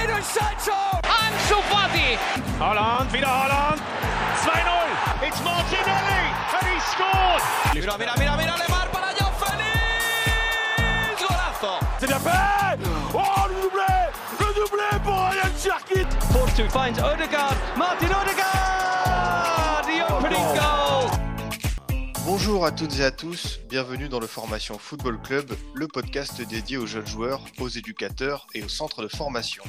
[0.00, 0.72] Jadon Sancho!
[1.04, 2.16] Ansu Fati!
[2.58, 3.80] Holland, wieder Holland!
[4.44, 5.26] 2-0!
[5.26, 6.22] It's Martinelli!
[6.56, 7.42] And he scored!
[7.74, 11.20] Mira, mira, mira, mira, Lemar para Joao Félix!
[11.20, 11.84] Golazo!
[11.98, 12.78] C'est bien fait
[13.12, 13.92] Oh, le doublé
[14.40, 17.56] Le doublé pour Ryan Cherkit Force finds Odegaard.
[17.76, 19.82] Martin Odegaard!
[19.84, 21.10] The opening goal!
[22.24, 26.78] Bonjour à toutes et à tous, bienvenue dans le Formation Football Club, le podcast dédié
[26.78, 29.62] aux jeunes joueurs, aux éducateurs et aux centres de formation.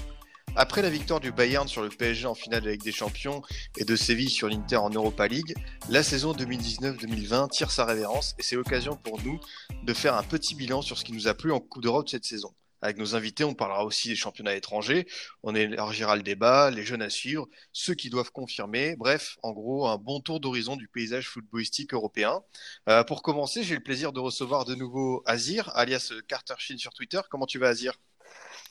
[0.57, 3.41] Après la victoire du Bayern sur le PSG en finale de la Ligue des Champions
[3.77, 5.55] et de Séville sur l'Inter en Europa League,
[5.89, 9.39] la saison 2019-2020 tire sa révérence et c'est l'occasion pour nous
[9.83, 12.25] de faire un petit bilan sur ce qui nous a plu en Coupe d'Europe cette
[12.25, 12.53] saison.
[12.81, 15.07] Avec nos invités, on parlera aussi des championnats étrangers,
[15.43, 19.87] on élargira le débat, les jeunes à suivre, ceux qui doivent confirmer, bref, en gros,
[19.87, 22.41] un bon tour d'horizon du paysage footballistique européen.
[22.89, 26.91] Euh, pour commencer, j'ai le plaisir de recevoir de nouveau Azir, alias Carter Shin sur
[26.93, 27.21] Twitter.
[27.29, 27.93] Comment tu vas Azir?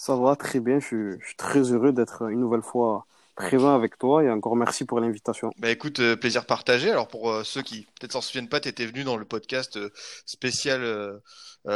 [0.01, 3.75] Ça va très bien, je suis, je suis très heureux d'être une nouvelle fois présent
[3.75, 5.53] avec toi et encore merci pour l'invitation.
[5.59, 6.91] Bah écoute, euh, plaisir partagé.
[6.91, 9.77] Alors pour euh, ceux qui peut-être s'en souviennent pas, tu étais venu dans le podcast
[9.77, 9.91] euh,
[10.25, 11.21] spécial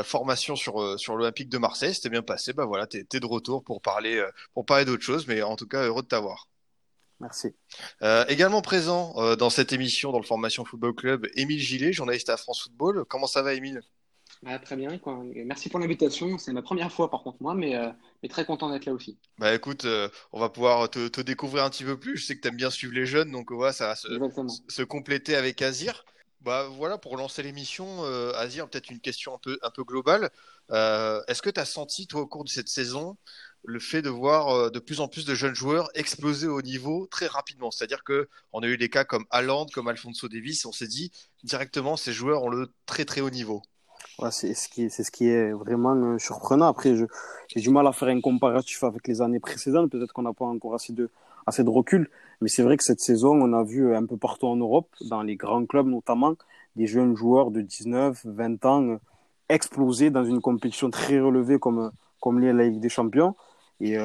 [0.04, 1.94] formation sur sur l'Olympique de Marseille.
[1.94, 2.54] C'était bien passé.
[2.54, 5.68] Bah voilà, tu es, de retour pour parler pour parler d'autre chose, mais en tout
[5.68, 6.48] cas heureux de t'avoir.
[7.20, 7.54] Merci.
[8.28, 12.62] Également présent dans cette émission dans le Formation Football Club, Émile Gillet, journaliste à France
[12.62, 13.04] Football.
[13.06, 13.82] Comment ça va Émile?
[14.46, 15.22] Ah, très bien, quoi.
[15.34, 16.38] Merci pour l'invitation.
[16.38, 17.90] C'est ma première fois, par contre, moi, mais, euh,
[18.22, 19.16] mais très content d'être là aussi.
[19.38, 22.16] Bah écoute, euh, on va pouvoir te, te découvrir un petit peu plus.
[22.16, 25.34] Je sais que tu aimes bien suivre les jeunes, donc voilà, ça va se, compléter
[25.34, 26.04] avec Azir.
[26.42, 30.30] Bah voilà, pour lancer l'émission, euh, Azir, peut-être une question un peu, un peu globale.
[30.70, 33.16] Est-ce que tu as senti, toi, au cours de cette saison,
[33.66, 37.28] le fait de voir de plus en plus de jeunes joueurs exploser au niveau très
[37.28, 37.70] rapidement?
[37.70, 40.86] C'est-à-dire que on a eu des cas comme Haaland, comme Alfonso Davies, et on s'est
[40.86, 41.12] dit
[41.44, 43.62] directement, ces joueurs ont le très très haut niveau.
[44.30, 46.66] C'est ce qui, c'est ce qui est vraiment euh, surprenant.
[46.66, 46.94] Après,
[47.48, 49.90] j'ai du mal à faire un comparatif avec les années précédentes.
[49.90, 51.10] Peut-être qu'on n'a pas encore assez de,
[51.46, 52.08] assez de recul.
[52.40, 54.88] Mais c'est vrai que cette saison, on a vu euh, un peu partout en Europe,
[55.00, 56.34] dans les grands clubs notamment,
[56.76, 58.96] des jeunes joueurs de 19, 20 ans euh,
[59.48, 63.34] exploser dans une compétition très relevée comme, comme la Ligue des Champions.
[63.80, 63.96] Et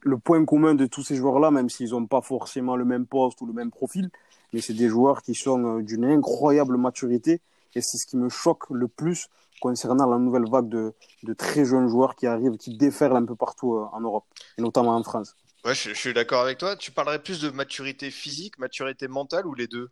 [0.00, 3.40] le point commun de tous ces joueurs-là, même s'ils n'ont pas forcément le même poste
[3.42, 4.08] ou le même profil,
[4.52, 7.42] mais c'est des joueurs qui sont d'une incroyable maturité.
[7.74, 9.28] Et c'est ce qui me choque le plus
[9.60, 13.36] concernant la nouvelle vague de, de très jeunes joueurs qui arrivent, qui déferlent un peu
[13.36, 14.24] partout euh, en Europe,
[14.58, 15.36] et notamment en France.
[15.64, 16.76] Ouais, je, je suis d'accord avec toi.
[16.76, 19.90] Tu parlerais plus de maturité physique, maturité mentale ou les deux?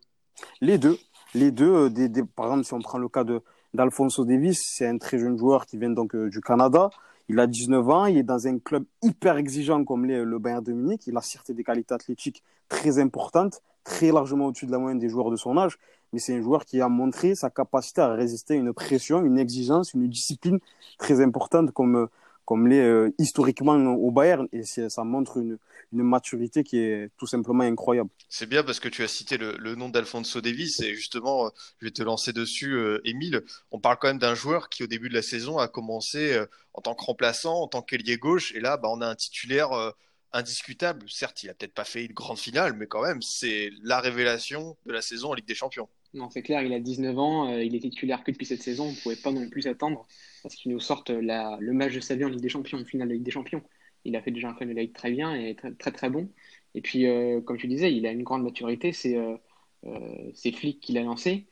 [0.61, 0.99] Les deux,
[1.35, 1.73] les deux.
[1.73, 3.25] euh, Des, des, par exemple, si on prend le cas
[3.75, 6.91] d'Alfonso Davis, c'est un très jeune joueur qui vient donc euh, du Canada.
[7.29, 10.73] Il a 19 ans, il est dans un club hyper exigeant comme le Bayern de
[10.73, 11.03] Munich.
[11.07, 15.09] Il a certes des qualités athlétiques très importantes, très largement au-dessus de la moyenne des
[15.09, 15.79] joueurs de son âge,
[16.13, 19.39] mais c'est un joueur qui a montré sa capacité à résister à une pression, une
[19.39, 20.59] exigence, une discipline
[20.99, 22.09] très importante comme
[22.47, 24.47] comme l'est euh, historiquement au Bayern.
[24.53, 25.59] Et ça montre une,
[25.93, 28.11] maturité qui est tout simplement incroyable.
[28.29, 31.49] C'est bien parce que tu as cité le, nom d'Alfonso Davies et justement, euh,
[31.81, 33.43] je vais te lancer dessus, euh, Émile.
[33.73, 36.47] On parle quand même d'un joueur qui, au début de la saison, a commencé euh,
[36.75, 39.71] en tant que remplaçant, en tant qu'ailier gauche, et là, bah, on a un titulaire
[40.33, 41.09] indiscutable.
[41.09, 44.77] Certes, il a peut-être pas fait une grande finale, mais quand même, c'est la révélation
[44.87, 45.89] de la saison en Ligue des Champions.
[46.15, 48.87] Non, c'est clair, il a 19 ans, euh, il est titulaire que depuis cette saison.
[48.87, 50.07] On ne pouvait pas non plus s'attendre
[50.45, 52.85] à ce qu'il nous sorte le match de sa vie en Ligue des Champions, en
[52.85, 53.63] finale de Ligue des Champions.
[54.05, 56.31] Il a fait déjà un final de Ligue très bien et très très, très bon.
[56.77, 58.93] Et puis, euh, comme tu disais, il a une grande maturité.
[58.93, 59.37] C'est euh,
[59.87, 61.49] euh, c'est Flick qui l'a lancé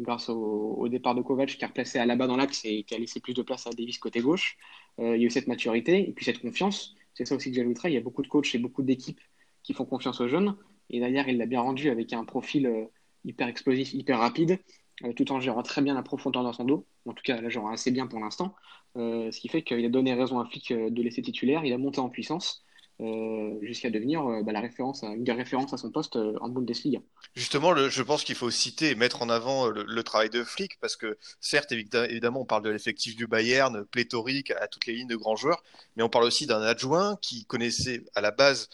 [0.00, 3.20] grâce au, départ de Kovac qui a replacé Alaba dans l'axe et qui a laissé
[3.20, 4.56] plus de place à Davis côté gauche.
[4.98, 6.96] Il y a eu cette maturité et puis cette confiance.
[7.14, 7.90] C'est ça aussi que j'ajouterais.
[7.90, 9.20] Il y a beaucoup de coachs et beaucoup d'équipes
[9.62, 10.56] qui font confiance aux jeunes.
[10.90, 12.84] Et d'ailleurs, il l'a bien rendu avec un profil euh,
[13.24, 14.58] hyper explosif, hyper rapide,
[15.04, 16.86] euh, tout en gérant très bien la profondeur dans son dos.
[17.06, 18.54] En tout cas, là, gère assez bien pour l'instant.
[18.96, 21.64] Euh, ce qui fait qu'il a donné raison à Flick de laisser titulaire.
[21.64, 22.63] Il a monté en puissance
[23.00, 26.38] euh, jusqu'à devenir euh, bah, la référence, à- une des références à son poste euh,
[26.40, 27.00] en Bundesliga.
[27.34, 30.78] Justement, je pense qu'il faut citer et mettre en avant euh, le, travail de Flick
[30.80, 35.08] parce que, certes, évidemment, on parle de l'effectif du Bayern, pléthorique à toutes les lignes
[35.08, 35.64] de grands joueurs,
[35.96, 38.68] mais on parle aussi d'un adjoint qui connaissait à la base,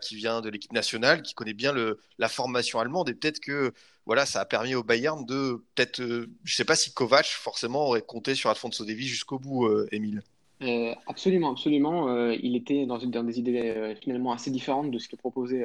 [0.00, 1.74] qui vient de l'équipe nationale, qui connaît bien
[2.18, 3.72] la formation allemande et peut-être que
[4.06, 6.02] voilà, ça a permis au Bayern de peut-être,
[6.44, 10.22] je sais pas si Kovac forcément aurait compté sur Alfonso Davies jusqu'au bout, Émile.
[10.62, 12.08] Euh, absolument, absolument.
[12.08, 15.64] Euh, il était dans, dans des idées euh, finalement assez différentes de ce que proposait,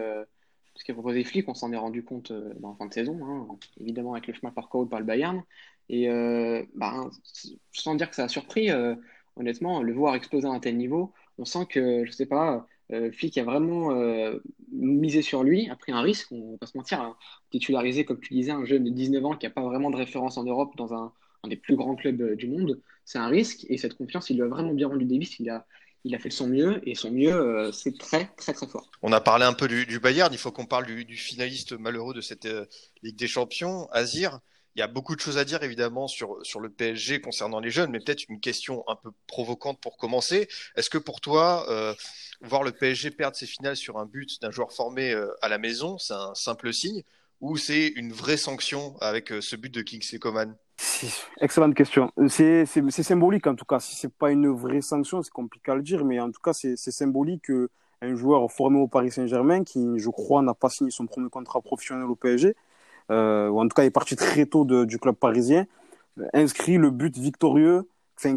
[0.76, 1.48] ce que proposait Flick.
[1.50, 3.48] On s'en est rendu compte dans la fin de saison, hein,
[3.80, 5.44] évidemment avec le chemin parcouru par le Bayern.
[5.90, 6.08] Et
[6.76, 7.10] ben,
[7.72, 8.70] sans dire que ça a surpris,
[9.36, 12.68] honnêtement, le voir exploser à un tel niveau, on sent que, je sais pas,
[13.14, 13.92] Flick a vraiment
[14.72, 17.16] misé sur lui, a pris un risque, on va pas se mentir, hein,
[17.52, 20.38] titulariser, comme tu disais, un jeune de 19 ans qui n'a pas vraiment de référence
[20.38, 21.14] en Europe dans un,
[21.48, 24.44] des plus grands clubs euh, du monde, c'est un risque, et cette confiance, il lui
[24.44, 25.66] a vraiment bien rendu Davis, il a,
[26.04, 28.90] il a fait son mieux et son mieux, euh, c'est très, très, très fort.
[29.02, 32.22] On a parlé un peu du, Bayern, il faut qu'on parle du, finaliste malheureux de
[32.22, 32.66] cette euh,
[33.04, 34.40] Ligue des Champions, Azir.
[34.76, 37.72] Il y a beaucoup de choses à dire évidemment sur, sur le PSG concernant les
[37.72, 40.48] jeunes, mais peut-être une question un peu provocante pour commencer.
[40.76, 41.66] Est-ce que pour toi,
[42.42, 45.98] voir le PSG perdre ses finales sur un but d'un joueur formé à la maison,
[45.98, 47.02] c'est un simple signe
[47.42, 50.56] ou c'est une vraie sanction avec ce but de Kingsley Coman?
[51.40, 52.12] Excellente question.
[52.28, 53.80] C'est symbolique en tout cas.
[53.80, 56.54] Si c'est pas une vraie sanction, c'est compliqué à le dire, mais en tout cas,
[56.54, 61.06] c'est symbolique qu'un joueur formé au Paris Saint-Germain, qui je crois n'a pas signé son
[61.08, 62.56] premier contrat professionnel au PSG,
[63.12, 65.66] euh, ou en tout cas est parti très tôt du club parisien,
[66.34, 67.90] inscrit le but victorieux,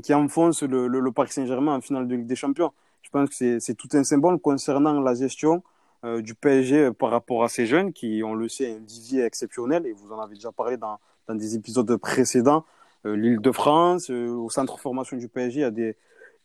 [0.03, 2.73] qui enfonce le Paris Saint-Germain en finale de Ligue des Champions.
[3.03, 5.63] Je pense que c'est tout un symbole concernant la gestion
[6.05, 9.87] euh, du PSG par rapport à ces jeunes qui, on le sait, un vivier exceptionnel,
[9.87, 10.99] et vous en avez déjà parlé dans,
[11.31, 12.65] dans des épisodes précédents.
[13.07, 15.97] Euh, L'île de France, euh, au centre formation du PSG, il y a des,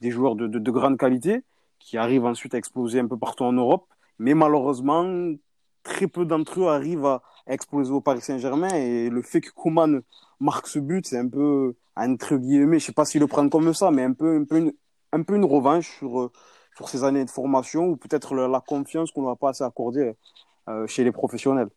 [0.01, 1.43] des joueurs de, de, de grande qualité
[1.79, 3.85] qui arrivent ensuite à exploser un peu partout en Europe,
[4.19, 5.03] mais malheureusement,
[5.83, 10.01] très peu d'entre eux arrivent à exploser au Paris Saint-Germain et le fait que Koeman
[10.39, 13.73] marque ce but, c'est un peu, entre guillemets, je sais pas s'il le prend comme
[13.73, 14.73] ça, mais un peu, un peu, une,
[15.11, 16.31] un peu une revanche sur,
[16.75, 20.13] sur ces années de formation ou peut-être la, confiance qu'on n'a pas assez accordée
[20.69, 21.69] euh, chez les professionnels.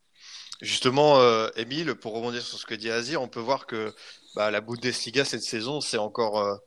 [0.61, 3.93] Justement, euh, Émile, pour rebondir sur ce que dit Azir, on peut voir que
[4.35, 6.57] bah, la Bundesliga cette saison, c'est encore euh,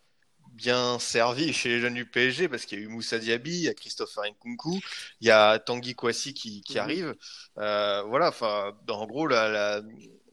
[0.53, 3.63] bien servi chez les jeunes du PSG parce qu'il y a eu Moussa Diaby, il
[3.65, 4.81] y a Christopher Nkunku,
[5.21, 7.15] il y a Tanguy Kouassi qui, qui arrive.
[7.59, 9.83] Euh, voilà, enfin, en gros, la, la,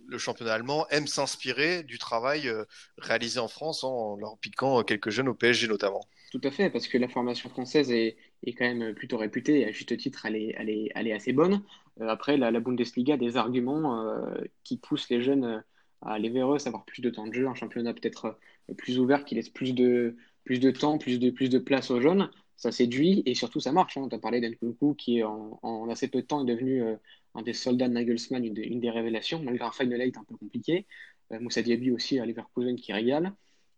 [0.07, 2.49] le championnat allemand aime s'inspirer du travail
[2.97, 6.07] réalisé en France en leur piquant quelques jeunes au PSG notamment.
[6.31, 9.65] Tout à fait, parce que la formation française est, est quand même plutôt réputée, et
[9.65, 11.63] à juste titre, elle est, elle est, elle est assez bonne.
[12.01, 15.63] Euh, après, la, Bundesliga a des arguments euh, qui poussent les jeunes
[16.01, 18.39] à aller vers eux, avoir plus de temps de jeu, un championnat peut-être
[18.77, 20.15] plus ouvert qui laisse plus de,
[20.45, 22.29] plus de temps, plus de, plus de place aux jeunes.
[22.57, 23.97] Ça séduit et surtout ça marche.
[23.97, 24.07] Hein.
[24.09, 26.95] Tu as parlé d'Enkunku qui, en, assez peu de temps, est devenu euh,
[27.35, 30.23] un des soldats de Nagelsmann, une, de, une, des révélations, malgré un Final Eight un
[30.25, 30.85] peu compliqué.
[31.31, 33.33] Euh, Moussa Diaby aussi à Leverkusen qui régale.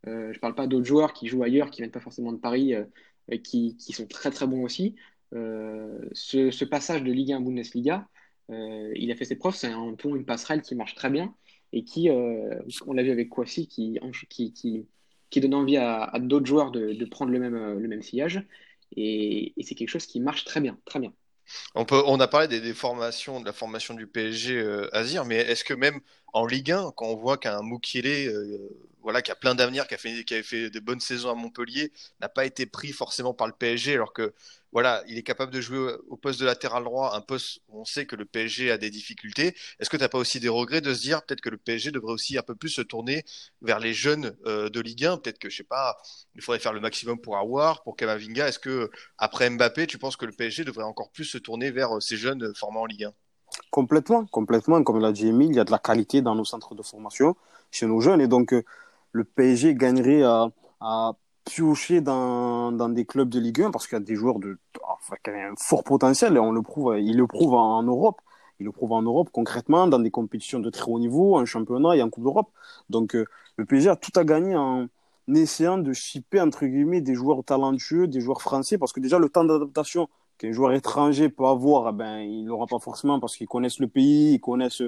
[0.07, 2.31] Euh, je ne parle pas d'autres joueurs qui jouent ailleurs, qui ne viennent pas forcément
[2.31, 2.85] de Paris, euh,
[3.43, 4.95] qui, qui, sont très très bons aussi.
[5.33, 8.01] Euh, ce, passage de Ligue 1 à Bundesliga, euh,
[8.95, 9.55] il a fait ses preuves.
[9.55, 11.33] C'est un pont, une passerelle qui marche très bien
[11.73, 13.99] et qui, on l'a vu avec Kouassi, qui,
[15.39, 18.43] donne envie à, d'autres joueurs de, prendre le même, même sillage.
[18.95, 21.13] Et, c'est quelque chose qui marche très bien, très bien.
[21.75, 25.65] On, a parlé des, des, formations, de la formation du PSG euh, Azir, mais est-ce
[25.65, 25.99] que même
[26.33, 28.69] en Ligue 1, quand on voit qu'un Moukielé, euh,
[29.01, 32.29] voilà, qui a plein d'avenir, qui, qui avait fait de bonnes saisons à Montpellier, n'a
[32.29, 34.33] pas été pris forcément par le PSG, alors que
[34.71, 37.85] voilà, il est capable de jouer au poste de latéral droit, un poste où on
[37.85, 39.53] sait que le PSG a des difficultés.
[39.79, 41.91] Est-ce que tu n'as pas aussi des regrets de se dire peut-être que le PSG
[41.91, 43.23] devrait aussi un peu plus se tourner
[43.61, 45.97] vers les jeunes euh, de Ligue 1 Peut-être que, je sais pas,
[46.35, 48.47] il faudrait faire le maximum pour Awar, pour Kamavinga.
[48.47, 51.97] Est-ce que après Mbappé, tu penses que le PSG devrait encore plus se tourner vers
[51.97, 53.13] euh, ces jeunes formés en Ligue 1
[53.69, 54.81] Complètement, complètement.
[54.83, 57.35] Comme l'a dit Emile, il y a de la qualité dans nos centres de formation
[57.71, 58.21] chez nos jeunes.
[58.21, 58.63] Et donc, euh,
[59.11, 61.13] le PSG gagnerait à
[61.45, 64.59] piocher dans, dans des clubs de Ligue 1 parce qu'il y a des joueurs de
[64.83, 68.21] enfin, qui ont un fort potentiel et on le prouve, il le prouve en Europe.
[68.59, 71.95] Il le prouve en Europe concrètement dans des compétitions de très haut niveau, en championnat
[71.95, 72.49] et en Coupe d'Europe.
[72.89, 73.25] Donc euh,
[73.57, 74.87] le PSG a tout à gagner en
[75.27, 79.29] essayant de chipper entre guillemets des joueurs talentueux, des joueurs français parce que déjà le
[79.29, 80.09] temps d'adaptation
[80.41, 83.87] qu'un joueur étranger peut avoir, eh ben, il l'aura pas forcément parce qu'ils connaissent le
[83.87, 84.81] pays, ils connaissent,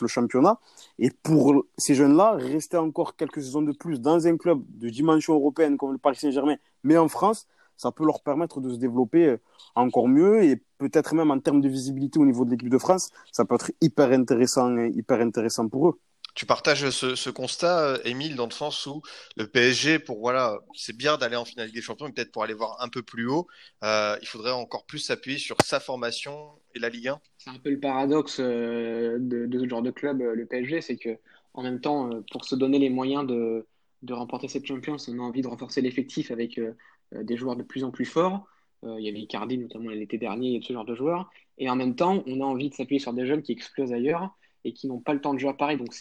[0.00, 0.58] le championnat.
[0.98, 5.34] Et pour ces jeunes-là, rester encore quelques saisons de plus dans un club de dimension
[5.34, 9.36] européenne comme le Paris Saint-Germain, mais en France, ça peut leur permettre de se développer
[9.74, 13.10] encore mieux et peut-être même en termes de visibilité au niveau de l'équipe de France,
[13.30, 16.00] ça peut être hyper intéressant, hyper intéressant pour eux.
[16.34, 19.02] Tu partages ce, constat, Émile, dans le sens où
[19.36, 22.54] le PSG, pour voilà, c'est bien d'aller en finale des Champions, mais peut-être pour aller
[22.54, 23.48] voir un peu plus haut,
[23.82, 27.20] euh, il faudrait encore plus s'appuyer sur sa formation et la Ligue 1.
[27.38, 31.18] C'est un peu le paradoxe de, de, ce genre de club, le PSG, c'est que
[31.54, 33.66] en même temps, pour se donner les moyens de,
[34.08, 36.72] remporter cette Champions, on a envie de renforcer l'effectif avec euh,
[37.12, 38.46] des joueurs de plus en plus forts.
[38.84, 41.28] Euh, il y avait Icardi notamment l'été dernier et ce genre de joueurs.
[41.58, 44.37] Et en même temps, on a envie de s'appuyer sur des jeunes qui explosent ailleurs
[44.64, 45.76] et qui n'ont pas le temps de jouer à Paris.
[45.76, 45.94] Donc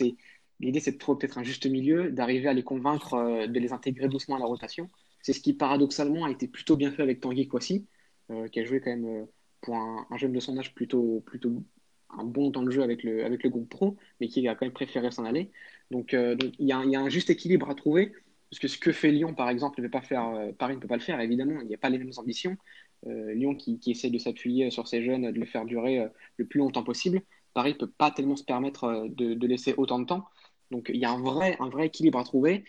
[0.59, 3.73] l'idée, c'est de trouver peut-être un juste milieu, d'arriver à les convaincre euh, de les
[3.73, 4.89] intégrer doucement à la rotation.
[5.21, 7.85] C'est ce qui paradoxalement a été plutôt bien fait avec Tanguy Kouassi,
[8.31, 9.25] euh, qui a joué quand même euh,
[9.61, 11.63] pour un, un, jeune de son âge plutôt plutôt
[12.09, 14.65] un bon temps de jeu avec le avec le groupe pro, mais qui a quand
[14.65, 15.51] même préféré s'en aller.
[15.91, 18.13] Donc il donc, y, a un juste équilibre à trouver.
[18.49, 20.79] Parce que ce que fait Lyon, par exemple, ne peut pas faire, euh, Paris ne
[20.79, 22.55] peut pas le faire, évidemment, il n'y a pas les mêmes ambitions.
[23.05, 26.45] Euh, Lyon qui, essaie de s'appuyer sur ses jeunes, de les faire durer euh, le
[26.45, 27.21] plus longtemps possible.
[27.57, 30.25] Paris ne peut pas tellement se permettre de, de, laisser autant de temps.
[30.69, 32.65] Donc il y a un vrai, un vrai équilibre à trouver.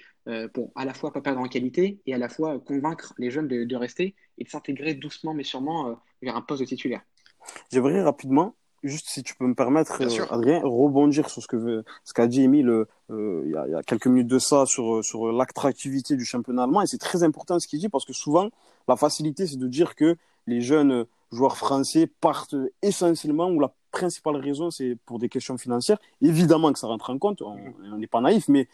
[0.55, 3.49] pour à la fois pas perdre en qualité et à la fois convaincre les jeunes
[3.49, 7.03] de, de rester et de s'intégrer doucement mais sûrement vers un poste de titulaire.
[7.71, 12.13] J'aimerais rapidement juste si tu peux me permettre, euh, Adrien, rebondir sur ce que ce
[12.13, 14.67] qu'a dit Emile euh, euh, il y, a, il y a quelques minutes de ça
[14.67, 18.13] sur sur l'attractivité du championnat allemand et c'est très important ce qu'il dit parce que
[18.13, 18.49] souvent
[18.87, 20.17] la facilité c'est de dire que
[20.47, 25.99] les jeunes joueurs français partent essentiellement ou la principale raison c'est pour des questions financières.
[26.23, 28.69] Évidemment que ça rentre en compte, on n'est pas naïf, mais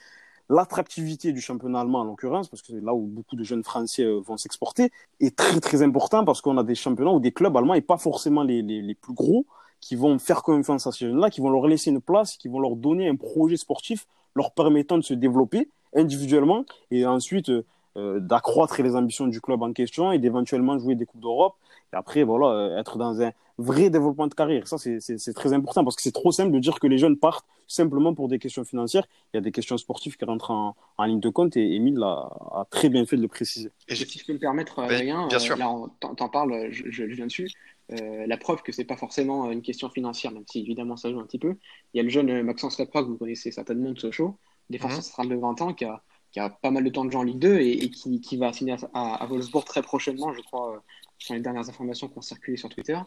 [0.48, 4.04] l'attractivité du championnat allemand en l'occurrence, parce que c'est là où beaucoup de jeunes Français
[4.04, 4.90] euh, vont s'exporter,
[5.20, 7.98] est très très important parce qu'on a des championnats ou des clubs allemands et pas
[7.98, 9.46] forcément les, les, plus gros
[9.80, 12.60] qui vont faire confiance à ces jeunes-là, qui vont leur laisser une place, qui vont
[12.60, 17.64] leur donner un projet sportif leur permettant de se développer individuellement et ensuite euh,
[17.96, 21.54] euh, d'accroître les ambitions du club en question et d'éventuellement jouer des Coupes d'Europe
[21.92, 24.66] et après voilà être dans un vrai développement de carrière.
[24.66, 27.46] Ça, c'est- très important parce que c'est trop simple de dire que les jeunes partent
[27.66, 29.06] simplement pour des questions financières.
[29.32, 32.02] Il y a des questions sportives qui rentrent en, en ligne de compte et Émile
[32.02, 33.70] a, a très bien fait de le préciser.
[33.88, 35.56] Et j'ai- Si je peux me permettre, Ben, Adrien, bien euh, sûr.
[35.56, 37.48] là, on t'en parles, je, viens dessus.
[37.92, 41.20] Euh, la preuve que c'est pas forcément une question financière, même si évidemment ça joue
[41.20, 41.56] un petit peu.
[41.92, 44.36] Il y a le jeune euh, Maxence Leproy que vous connaissez certainement de Sochaux,
[44.70, 45.02] défenseur Mhm.
[45.02, 47.22] central de 20 ans, qui a, qui a pas mal de temps de jeu en
[47.22, 50.40] Ligue 2 et, et qui, qui va signer à, à, à Wolfsburg très prochainement, je
[50.42, 50.78] crois, euh,
[51.18, 52.98] sur les dernières informations qui ont circulé sur Twitter.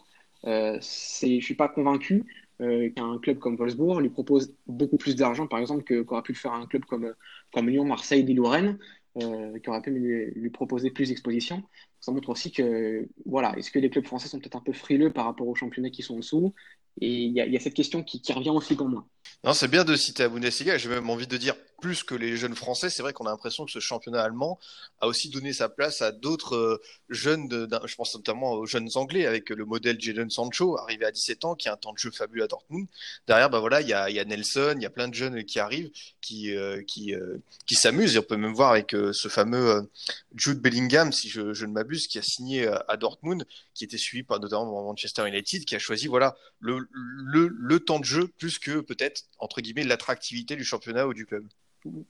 [0.45, 2.23] Euh, je suis pas convaincu
[2.61, 6.37] euh, qu'un club comme Wolfsburg lui propose beaucoup plus d'argent, par exemple, qu'aurait pu le
[6.37, 7.13] faire un club comme,
[7.53, 11.63] comme Lyon, Marseille, Lille ou euh, qui aurait pu lui, proposer plus d'exposition.
[11.99, 15.11] Ça montre aussi que, voilà, est-ce que les clubs français sont peut-être un peu frileux
[15.11, 16.53] par rapport aux championnats qui sont en dessous?
[17.01, 19.07] Et il y, a- cette question qui, qui revient aussi pour moi.
[19.43, 20.77] Non, c'est bien de citer la Bundesliga.
[20.77, 22.89] J'ai même envie de dire plus que les jeunes français.
[22.89, 24.59] C'est vrai qu'on a l'impression que ce championnat allemand
[24.99, 27.47] a aussi donné sa place à d'autres euh, jeunes.
[27.85, 31.55] je pense notamment aux jeunes anglais avec le modèle Jadon Sancho, arrivé à 17 ans,
[31.55, 32.87] qui a un temps de jeu fabuleux à Dortmund.
[33.27, 35.91] Derrière, bah voilà, il y a, Nelson, il y a plein de jeunes qui arrivent,
[36.21, 38.15] qui euh, qui euh, qui s'amusent.
[38.15, 39.89] Et on peut même voir avec ce fameux
[40.35, 44.23] Jude Bellingham, si je, je ne m'abuse, qui a signé à Dortmund, qui était suivi
[44.23, 48.59] par notamment Manchester United, qui a choisi voilà le, le, le temps de jeu plus
[48.59, 51.45] que peut-être, entre guillemets, l'attractivité du championnat ou du club.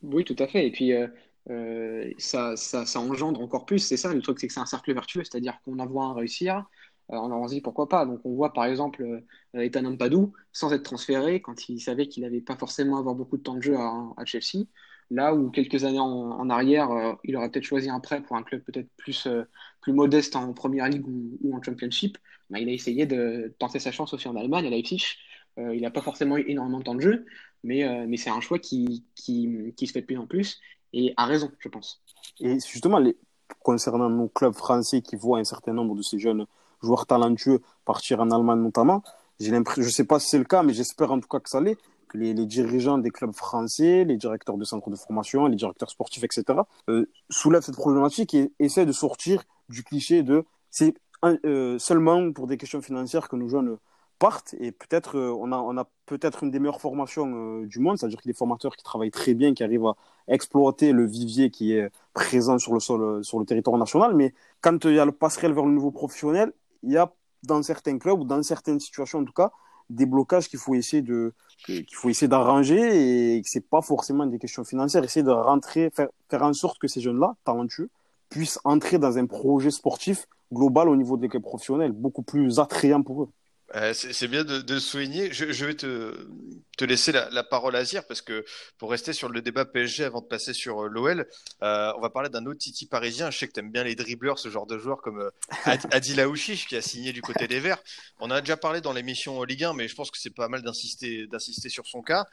[0.02, 0.66] Oui, tout à fait.
[0.66, 1.06] Et puis, euh,
[1.50, 3.78] euh, ça, ça, engendre encore plus.
[3.78, 6.14] C'est ça, le truc, c'est que c'est un cercle vertueux, c'est-à-dire qu'on en voit un
[6.14, 6.64] réussir,
[7.12, 8.04] euh, on se dit pourquoi pas.
[8.06, 9.96] Donc, on voit par exemple euh, Ethan
[10.52, 13.62] sans être transféré, quand il savait qu'il n'avait pas forcément avoir beaucoup de temps de
[13.62, 14.66] jeu à, Chelsea.
[15.10, 18.42] Là où quelques années en, arrière, euh, il aurait peut-être choisi un prêt pour un
[18.42, 19.26] club peut-être plus,
[19.80, 22.18] plus modeste en Première Ligue ou, en Championship,
[22.50, 25.02] bah, il a essayé de tenter sa chance aussi en Allemagne, à Leipzig.
[25.56, 27.26] Il n'a pas forcément eu énormément de temps de jeu,
[27.64, 30.60] mais, euh, mais c'est un choix qui, se fait de plus en plus
[30.92, 32.02] et a raison, je pense.
[32.40, 33.00] Et justement,
[33.62, 36.46] concernant nos clubs français qui voient un certain nombre de ces jeunes
[36.82, 39.02] joueurs talentueux partir en Allemagne notamment,
[39.40, 41.76] je sais pas si c'est le cas, mais j'espère en tout cas que ça l'est,
[42.08, 45.90] que les, les dirigeants des clubs français, les directeurs de centres de formation, les directeurs
[45.90, 51.78] sportifs, etc., euh, soulèvent cette problématique et essaient de sortir du cliché de c'est euh,
[51.78, 53.76] seulement pour des questions financières que nos jeunes
[54.18, 57.78] partent et peut-être euh, on a, on a peut-être une des meilleures formations euh, du
[57.78, 59.96] monde, c'est-à-dire qu'il des formateurs qui travaillent très bien, qui arrivent à
[60.28, 64.84] exploiter le vivier qui est présent sur le sol, sur le territoire national, mais quand
[64.84, 67.12] il y a le passerelle vers le niveau professionnel, il y a
[67.44, 69.52] dans certains clubs ou dans certaines situations en tout cas
[69.90, 71.32] des blocages qu'il faut essayer de
[71.64, 75.90] qu'il faut essayer d'arranger et que c'est pas forcément des questions financières, essayer de rentrer,
[75.90, 77.90] faire, faire en sorte que ces jeunes-là, talentueux,
[78.28, 83.02] puissent entrer dans un projet sportif global au niveau des clubs professionnels, beaucoup plus attrayant
[83.02, 83.28] pour eux.
[83.74, 85.30] Euh, c'est bien de, de souligner.
[85.32, 86.26] Je, je vais te,
[86.78, 88.42] te laisser la, la parole à Zir parce que
[88.78, 91.26] pour rester sur le débat PSG avant de passer sur euh, l'OL,
[91.62, 93.30] euh, on va parler d'un autre Titi parisien.
[93.30, 95.30] Je sais que tu aimes bien les dribbleurs, ce genre de joueur comme euh,
[95.64, 95.86] Ad-
[96.68, 97.82] qui a signé du côté des Verts.
[98.20, 100.48] On en a déjà parlé dans l'émission Ligue 1, mais je pense que c'est pas
[100.48, 102.26] mal d'insister sur son cas.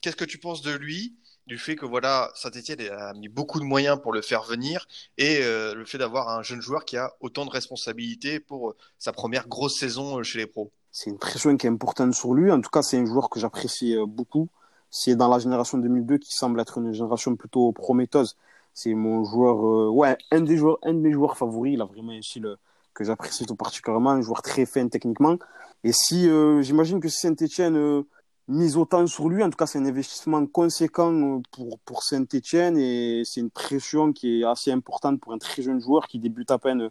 [0.00, 1.16] Qu'est-ce que tu penses de lui?
[1.46, 4.86] Du fait que voilà Saint-Etienne a mis beaucoup de moyens pour le faire venir
[5.16, 8.76] et euh, le fait d'avoir un jeune joueur qui a autant de responsabilités pour euh,
[8.98, 10.72] sa première grosse saison euh, chez les pros.
[10.90, 12.50] C'est une pression qui est importante sur lui.
[12.50, 14.48] En tout cas, c'est un joueur que j'apprécie beaucoup.
[14.90, 18.36] C'est dans la génération 2002 qui semble être une génération plutôt prometteuse.
[18.72, 21.74] C'est mon joueur, ouais, un des joueurs, un de mes joueurs favoris.
[21.74, 22.56] Il a vraiment un style
[22.94, 25.36] que j'apprécie tout particulièrement, un joueur très fin techniquement.
[25.84, 26.30] Et si,
[26.62, 28.04] j'imagine que Saint-Etienne
[28.48, 29.42] mise autant sur lui.
[29.42, 34.12] En tout cas, c'est un investissement conséquent euh, pour, pour Saint-Etienne et c'est une pression
[34.12, 36.90] qui est assez importante pour un très jeune joueur qui débute à peine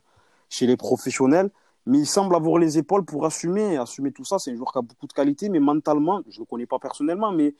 [0.49, 1.49] chez les professionnels.
[1.87, 4.39] Mais il semble avoir les épaules pour assumer, assumer tout ça.
[4.39, 6.79] C'est un joueur qui a beaucoup de qualité, mais mentalement, je ne le connais pas
[6.79, 7.53] personnellement, mais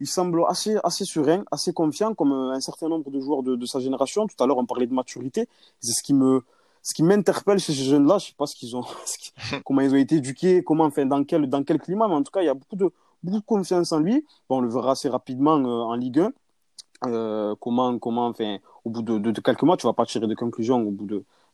[0.00, 3.66] il semble assez, assez serein, assez confiant, comme un certain nombre de joueurs de, de
[3.66, 4.26] sa génération.
[4.26, 5.48] Tout à l'heure, on parlait de maturité.
[5.80, 6.42] C'est ce qui me,
[6.82, 8.18] ce qui m'interpelle chez ces jeunes-là.
[8.18, 9.32] Je sais pas ce qu'ils ont, ce qui,
[9.64, 12.32] comment ils ont été éduqués, comment, enfin, dans quel, dans quel climat, mais en tout
[12.32, 12.90] cas, il y a beaucoup de,
[13.22, 14.24] beaucoup de confiance en lui.
[14.48, 16.32] Bon, on le verra assez rapidement euh, en Ligue 1.
[17.06, 20.26] euh, comment, comment, enfin, au bout de, de, de, quelques mois, tu vas pas tirer
[20.26, 21.06] de conclusion au bout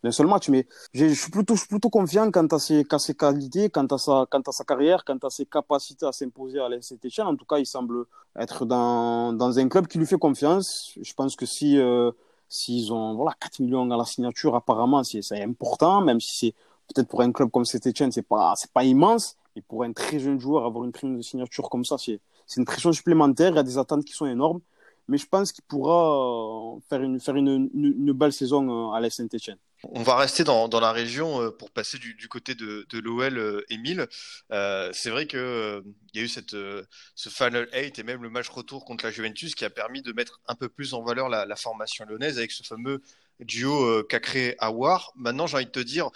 [0.02, 3.98] d'un seul match, mais je suis plutôt, plutôt confiant quant à ses, qualités, quant à
[3.98, 7.24] sa, quant à sa carrière, quant à ses capacités à s'imposer à l'Institution.
[7.24, 8.04] En tout cas, il semble
[8.38, 10.92] être dans, dans un club qui lui fait confiance.
[11.00, 12.10] Je pense que si, euh,
[12.48, 16.54] s'ils ont, voilà, 4 millions à la signature, apparemment, c'est, important, même si c'est,
[16.88, 20.18] peut-être pour un club comme Saint-Etienne, c'est pas, c'est pas immense, mais pour un très
[20.18, 22.20] jeune joueur, avoir une prime de signature comme ça, c'est,
[22.56, 23.50] une pression supplémentaire.
[23.50, 24.60] Il y a des attentes qui sont énormes
[25.08, 27.68] mais je pense qu'il pourra faire une, faire une,
[28.12, 29.58] belle saison à la Saint-Etienne.
[29.90, 34.06] On va rester dans, la région euh, pour passer du, côté de, l'OL, euh, Émile.
[34.50, 35.82] Euh, c'est vrai qu'il euh,
[36.14, 39.54] y a eu cette, ce Final 8 et même le match retour contre la Juventus
[39.54, 42.62] qui a permis de mettre un peu plus en valeur la, formation lyonnaise avec ce
[42.62, 43.02] fameux
[43.40, 45.12] duo Cacré-Awar.
[45.16, 46.10] Maintenant, j'ai envie de te dire,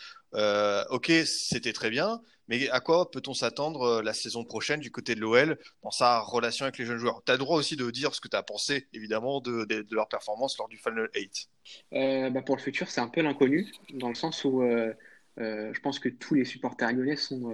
[0.90, 5.21] ok, c'était très bien, mais à quoi peut-on s'attendre la saison prochaine du côté de
[5.21, 7.23] l'OL dans sa relation avec les jeunes joueurs?
[7.25, 10.09] Tu as le droit aussi de dire ce que tu as pensé, évidemment, de, leur
[10.09, 11.49] performance lors du Final 8.
[11.93, 14.93] Euh, bah pour le futur, c'est un peu l'inconnu, dans le sens où euh,
[15.40, 17.52] euh, je pense que tous les supporters lyonnais sont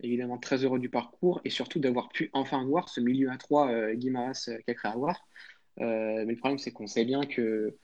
[0.00, 3.70] évidemment très heureux du parcours et surtout d'avoir pu enfin voir ce milieu à trois
[3.70, 5.26] euh, Guimaras Cacré Awar.
[5.78, 7.76] mais le problème, c'est qu'on sait bien que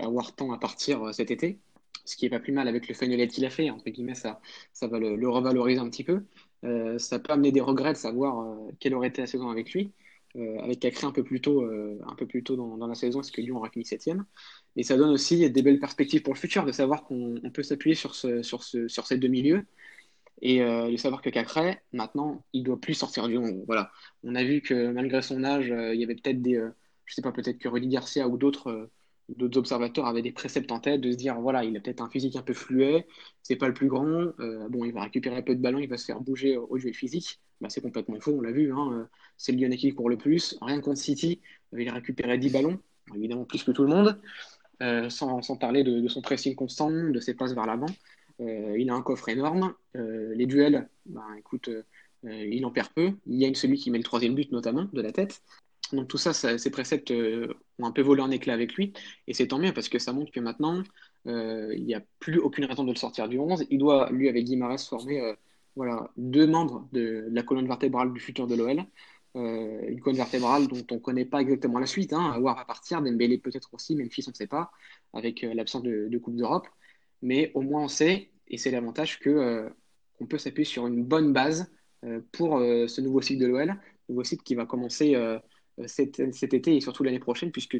[0.00, 1.60] Awar tend à partir cet été
[2.04, 4.40] ce qui est pas plus mal avec le Fagnolet qu'il a fait, entre guillemets, ça,
[4.72, 6.22] ça va le, revaloriser un petit peu.
[6.64, 9.72] Euh, ça peut amener des regrets de savoir euh, quelle aurait été la saison avec
[9.72, 9.92] lui,
[10.36, 13.20] euh, avec Cacré un peu plus tôt, un peu plus tôt dans, dans la saison,
[13.20, 14.24] parce que Lyon aura fini septième.
[14.76, 17.94] Et ça donne aussi des belles perspectives pour le futur, de savoir qu'on peut s'appuyer
[17.94, 19.66] sur, ce, sur, ce, sur ces deux milieux.
[20.44, 23.62] Et de savoir que Cacré, maintenant, il doit plus sortir du 11.
[23.66, 23.92] Voilà.
[24.24, 26.60] On a vu que malgré son âge, il y avait peut-être des.
[27.04, 28.90] je sais pas, peut-être que Rudy Garcia ou d'autres
[29.28, 32.10] d'autres observateurs avaient des préceptes en tête de se dire voilà il a peut-être un
[32.10, 33.06] physique un peu fluet
[33.42, 35.88] c'est pas le plus grand euh, bon il va récupérer un peu de ballon il
[35.88, 37.40] va se faire bouger au duel physique.
[37.60, 39.08] Bah, c'est complètement faux on l'a vu hein.
[39.36, 41.40] c'est le Lyonnais qui court le plus rien contre City
[41.76, 42.78] il a récupéré 10 ballons
[43.14, 44.18] évidemment plus que tout le monde
[44.82, 47.86] euh, sans, parler de, son pressing constant de ses passes vers l'avant.
[48.40, 51.82] Euh, il a un coffre énorme euh, les duels bah, écoute euh,
[52.24, 53.12] il en perd peu.
[53.26, 55.42] Il y a celui qui met le troisième but notamment de la tête
[55.92, 58.92] donc tout ça, ça ces préceptes euh, ont un peu volé en éclat avec lui,
[59.26, 60.82] et c'est tant mieux parce que ça montre que maintenant,
[61.26, 63.66] euh, il n'y a plus aucune raison de le sortir du 11.
[63.70, 65.34] Il doit, lui, avec Guimarães, former euh,
[65.76, 68.84] voilà, deux membres de, la colonne vertébrale du futur de l'OL.
[69.34, 72.12] Une colonne vertébrale dont on ne connaît pas exactement la suite.
[72.12, 72.38] Hein.
[72.38, 74.70] War va partir, Dembélé peut-être aussi, Memphis on ne sait pas,
[75.14, 76.68] avec l'absence de, Coupe d'Europe.
[77.22, 81.72] Mais au moins on sait, et c'est l'avantage qu'on peut s'appuyer sur une bonne base
[82.32, 83.74] pour ce nouveau cycle de l'OL,
[84.10, 85.16] nouveau cycle qui va commencer
[85.86, 87.78] cet, cet, été et surtout l'année prochaine, puisque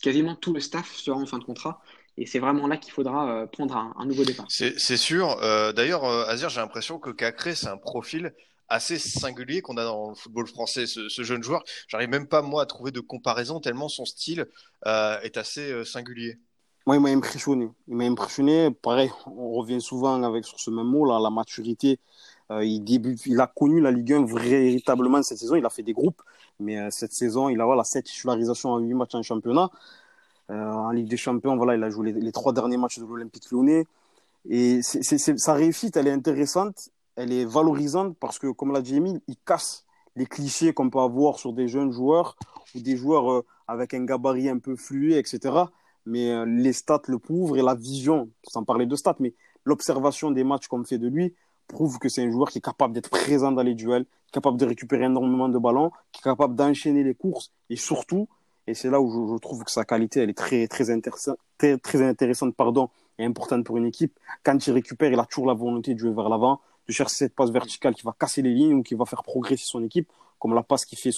[0.00, 1.80] quasiment tout le staff sera en fin de contrat.
[2.18, 4.46] Et c'est vraiment là qu'il faudra prendre un, un nouveau départ.
[4.48, 5.42] C'est sûr.
[5.42, 8.34] Euh, D'ailleurs, euh, Azir, j'ai l'impression que Cacré, c'est un profil
[8.68, 11.62] assez singulier qu'on a dans le football français, ce, ce jeune joueur.
[11.88, 14.46] J'arrive même pas, moi, à trouver de comparaison, tellement son style
[14.86, 16.38] euh, est assez singulier.
[16.86, 17.68] Moi, il m'a impressionné.
[17.86, 18.70] Il m'a impressionné.
[18.70, 22.00] Pareil, on revient souvent avec sur ce même mot, là, la maturité.
[22.50, 25.54] Euh, il, débute, il a connu la Ligue 1 véritablement cette saison.
[25.54, 26.22] Il a fait des groupes,
[26.60, 29.70] mais euh, cette saison, il a voilà, 7 titularisations en 8 matchs en championnat.
[30.50, 33.50] Euh, en Ligue des Champions, voilà, il a joué les, trois derniers matchs de l'Olympique
[33.50, 33.86] lyonnais.
[34.48, 38.82] Et c est, sa réussite, elle est intéressante, elle est valorisante parce que, comme l'a
[38.82, 39.86] dit Emile, il casse
[40.16, 42.36] les clichés qu'on peut avoir sur des jeunes joueurs
[42.74, 45.64] ou des joueurs euh, avec un gabarit un peu fluide, etc.
[46.04, 49.34] Mais les stats le prouvent et la vision, sans parler de stats, mais
[49.64, 51.32] l'observation des matchs qu'on fait de lui
[51.72, 54.66] prouve que c'est un joueur qui est capable d'être présent dans les duels, capable de
[54.66, 58.28] récupérer énormément de ballons, qui est capable d'enchaîner les courses et surtout,
[58.68, 61.76] et c'est là où je, trouve que sa qualité elle est très très intéressante, très,
[61.78, 64.16] très intéressante pardon, et importante pour une équipe.
[64.44, 67.34] Quand il récupère, il a toujours la volonté de jouer vers l'avant, de chercher cette
[67.34, 70.08] passe verticale qui va casser les lignes ou qui va faire progresser son équipe,
[70.38, 71.12] comme la passe qu'il fait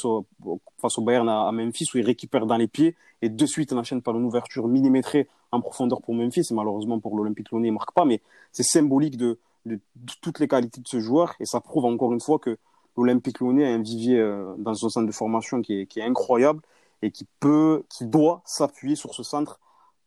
[0.80, 3.70] face au Bayern à, à, Memphis où il récupère dans les pieds et de suite
[3.72, 7.68] il enchaîne par une ouverture millimétrée en profondeur pour Memphis et malheureusement pour l'Olympique Lyonnais
[7.68, 8.20] il marque pas, mais
[8.52, 9.81] c'est symbolique de de,
[10.20, 12.59] toutes les qualités de ce joueur et ça prouve encore une fois que
[12.96, 16.61] l'Olympique Lyonnais a un vivier euh, dans son centre de formation qui est, incroyable
[17.03, 19.59] et qui peut, qui doit s'appuyer sur ce centre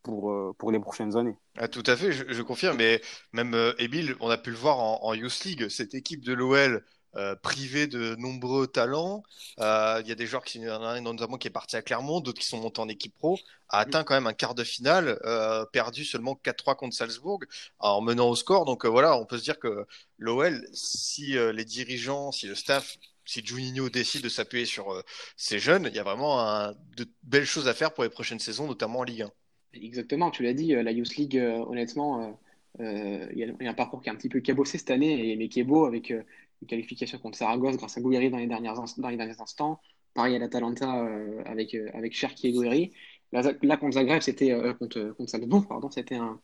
[0.04, 1.36] pour, euh, pour les prochaines années.
[1.58, 3.02] Ah, tout à fait, je, confirme, mais
[3.34, 6.34] même euh, Emile, on a pu le voir en, en Youth League, cette équipe de
[6.34, 6.84] l'OL
[7.17, 9.23] euh, privé de nombreux talents.
[9.60, 12.39] Euh, il y a des joueurs qui, y en qui est parti à Clermont, d'autres
[12.39, 15.65] qui sont montés en équipe pro, a atteint quand même un quart de finale, euh,
[15.65, 17.39] perdu seulement 4-3 contre Salzbourg
[17.80, 18.65] en menant au score.
[18.65, 19.88] Donc voilà, on peut se dire que
[20.19, 25.03] l'OL, si les dirigeants, si le staff si Juninho décide de s'appuyer sur
[25.36, 28.67] ces jeunes, il y a vraiment de belles choses à faire pour les prochaines saisons,
[28.67, 29.32] notamment en Ligue 1.
[29.73, 32.39] Exactement, tu l'as dit, la Youth League, honnêtement,
[32.80, 35.60] il y, a un parcours qui est un petit peu cabossé cette année, mais qui
[35.60, 36.13] est beau avec
[36.62, 39.80] une qualification contre Saragosse grâce à Gouiri dans les, derniers instants.
[40.13, 42.91] Pareil à l'Atalanta euh, avec, euh, Cherki et Gouiri.
[43.32, 46.39] Là, contre Zagreb, c'était euh, contre, contre Salzbourg, pardon, c'était un,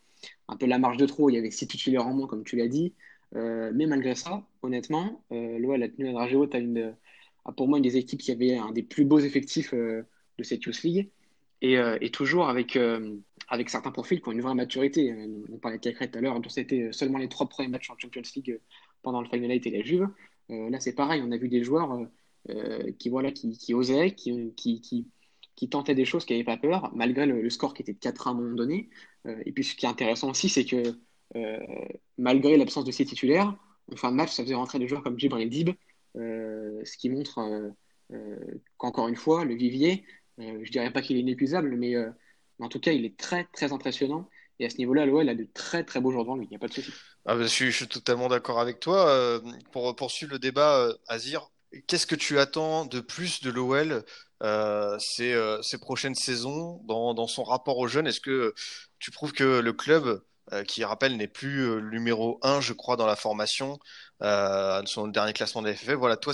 [0.60, 1.30] peu la marge de trop.
[1.30, 2.94] Il y avait six titulaires en moins, comme tu l'as dit.
[3.36, 6.56] Euh, mais malgré ça, honnêtement, euh, l'OL a tenu à dragée haute
[7.52, 10.04] pour moi une des équipes qui avait un des plus beaux effectifs euh,
[10.38, 11.10] de cette Youth League.
[11.62, 13.16] Et, euh, toujours avec, euh,
[13.48, 15.16] avec certains profils qui ont une vraie maturité.
[15.52, 17.98] On parlait de Cacré tout à l'heure, dont c'était seulement les trois premiers matchs en
[17.98, 18.60] Champions League
[19.04, 20.08] pendant le Final Eight et la Juve.
[20.50, 22.08] là, c'est pareil, on a vu des joueurs
[23.00, 27.50] qui, voilà, qui, osaient, qui, qui, tentait des choses qui n'avaient pas peur, malgré le,
[27.50, 28.90] score qui était de 4 à un moment donné.
[29.26, 30.96] Euh, et puis ce qui est intéressant aussi, c'est que
[31.36, 31.60] euh,
[32.18, 33.56] malgré l'absence de ses titulaires,
[33.92, 35.70] en fin de match, ça faisait rentrer des joueurs comme Djibril Dib,
[36.16, 37.74] euh, ce qui montre
[38.78, 40.04] qu'encore une fois, le vivier,
[40.38, 41.96] je dirais pas qu'il est inépuisable, mais,
[42.60, 44.30] en tout cas, il est très très impressionnant.
[44.64, 46.56] Et à ce niveau-là, l'OL a de très très beaux joueurs devant lui, il n'y
[46.56, 46.92] a pas de souci.
[47.26, 49.42] Ah bah, je, suis, je, suis, totalement d'accord avec toi.
[49.72, 51.50] pour poursuivre le débat, Azir,
[51.88, 54.04] qu'est-ce que tu attends de plus de l'OL
[54.42, 58.08] euh, ces, euh, ces, prochaines saisons dans, dans, son rapport aux jeunes?
[58.08, 58.54] Est-ce que
[59.00, 60.22] tu trouves que le club,
[60.52, 63.80] euh, qui rappelle n'est plus euh, numéro 1, je crois, dans la formation,
[64.22, 66.34] euh, son dernier classement de la FFF, voilà, toi,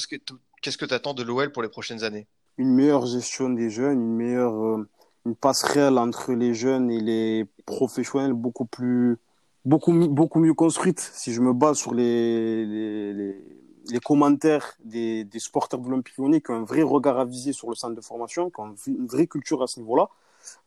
[0.63, 2.28] qu'est-ce que tu attends de l'OL pour les prochaines années?
[2.58, 4.80] Une meilleure gestion des jeunes, une meilleure
[5.25, 9.17] une passerelle entre les jeunes et les professionnels beaucoup plus
[9.65, 10.99] beaucoup beaucoup mieux construite.
[10.99, 16.63] Si je me base sur les, les, commentaires des, des supporters Lyonnais qui ont un
[16.63, 19.79] vrai regard avisé sur le centre de formation, qui ont une vraie culture à ce
[19.79, 20.10] niveau-là,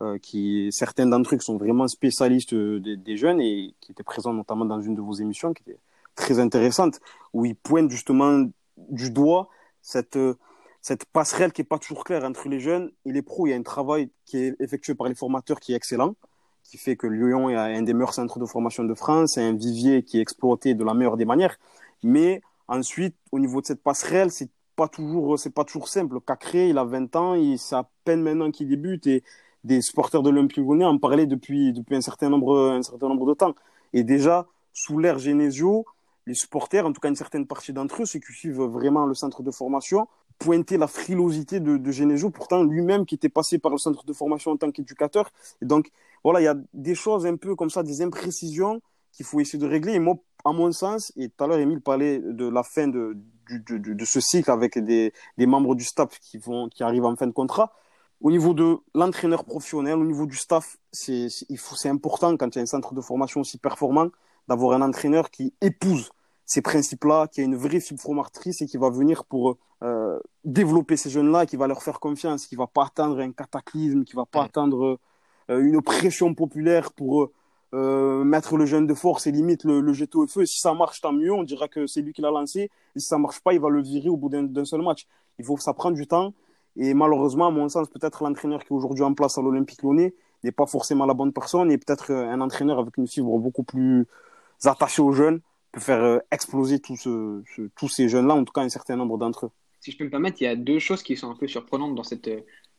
[0.03, 4.35] euh, qui certains d'entre eux sont vraiment spécialistes des, des, jeunes et qui étaient présents
[4.35, 5.79] notamment dans une de vos émissions, qui était
[6.15, 7.01] très intéressante,
[7.33, 8.45] où ils pointent justement
[8.77, 9.49] du doigt
[9.81, 10.19] cette
[10.83, 13.47] cette passerelle qui est pas toujours claire entre les jeunes et les pros.
[13.47, 16.15] Il y a un travail qui est effectué par les formateurs qui est excellent,
[16.65, 20.03] qui fait que Lyon est un des meilleurs centres de formation de France, un vivier
[20.03, 21.57] qui est exploité de la meilleure des manières,
[22.03, 22.43] mais
[22.73, 26.21] Ensuite, au niveau de cette passerelle, c'est pas toujours, c'est pas toujours simple.
[26.21, 29.23] Cacré, il a 20 ans, c'est à peine maintenant qu'il débute et
[29.63, 33.27] des supporters de l'Olympique Lyonnais en parlaient depuis, depuis un certain nombre, un certain nombre
[33.27, 33.55] de temps.
[33.93, 35.85] Et déjà, sous l'ère Genesio,
[36.27, 39.15] les supporters, en tout cas une certaine partie d'entre eux, ceux qui suivent vraiment le
[39.15, 40.09] centre de formation,
[40.43, 44.51] pointaient la frilosité de, de pourtant lui-même qui était passé par le centre de formation
[44.53, 45.31] en tant qu'éducateur.
[45.61, 45.91] Donc,
[46.25, 48.81] voilà, il y a des choses un peu comme ça, des imprécisions
[49.13, 49.95] qu'il faut essayer de régler.
[49.95, 53.17] Et moi, à mon sens, et tout à l'heure, Emile parlait de la fin de,
[54.05, 57.73] ce cycle avec des, membres du staff qui, vont, qui arrivent en fin de contrat.
[58.21, 61.29] Au niveau de l'entraîneur professionnel, au niveau du staff, c'est
[61.87, 64.09] important quand il y a un centre de formation aussi performant
[64.49, 66.11] d'avoir un entraîneur qui épouse
[66.45, 68.01] ces principes-là, qui a une vraie fibre
[68.61, 72.57] et qui va venir pour euh, développer ces jeunes-là, qui va leur faire confiance, qui
[72.57, 75.01] va pas attendre un cataclysme, qui va pas attendre
[75.51, 77.31] euh, une pression populaire pour
[77.75, 80.43] euh, mettre le jeune de force et limite le, le jeter au feu.
[80.43, 81.33] Et si ça marche, tant mieux.
[81.33, 82.71] On dira que c'est lui qui l'a lancé.
[82.95, 85.07] Et si ça marche pas, il va le virer au bout d'un seul match.
[85.39, 86.33] Il faut ça prenne du temps.
[86.77, 90.15] Et malheureusement, à mon sens, peut-être l'entraîneur qui est aujourd'hui en place à l'Olympique Lyonnais
[90.45, 91.71] n'est pas forcément la bonne personne.
[91.73, 94.07] Et peut-être un entraîneur avec une fibre beaucoup plus
[94.65, 95.41] attachée aux jeunes
[95.73, 99.17] peut faire exploser tout ce, ce, tous ces jeunes-là, en tout cas un certain nombre
[99.19, 99.51] d'entre eux.
[99.83, 101.97] Si je peux me permettre, il y a deux choses qui sont un peu surprenantes
[101.97, 102.31] dans cette,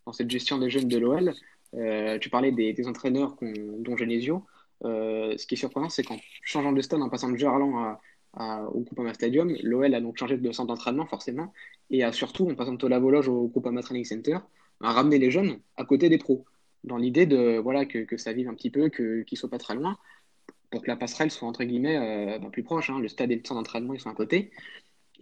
[0.06, 1.34] dans cette gestion des jeunes de l'OL.
[1.74, 4.46] Euh, tu parlais des, entraîneurs dont Genesio.
[4.86, 7.98] Euh, ce qui est surprenant, c'est qu'en changeant de stade, en passant de Gerland
[8.34, 11.52] à, au Groupama Stadium, l'OL a donc changé de centre d'entraînement forcément,
[11.90, 14.38] et a surtout, en passant de la Vologe au Groupama Training Center,
[14.82, 16.46] a ramené les jeunes à côté des pros,
[16.86, 19.60] dans l'idée de voilà que, que, ça vive un petit peu, qu'ils ne soient pas
[19.60, 19.98] très loin,
[20.72, 22.90] pour que la passerelle soit entre guillemets euh, ben, plus proche.
[22.90, 23.00] Hein.
[23.00, 24.52] Le stade et le centre d'entraînement, ils sont à côté,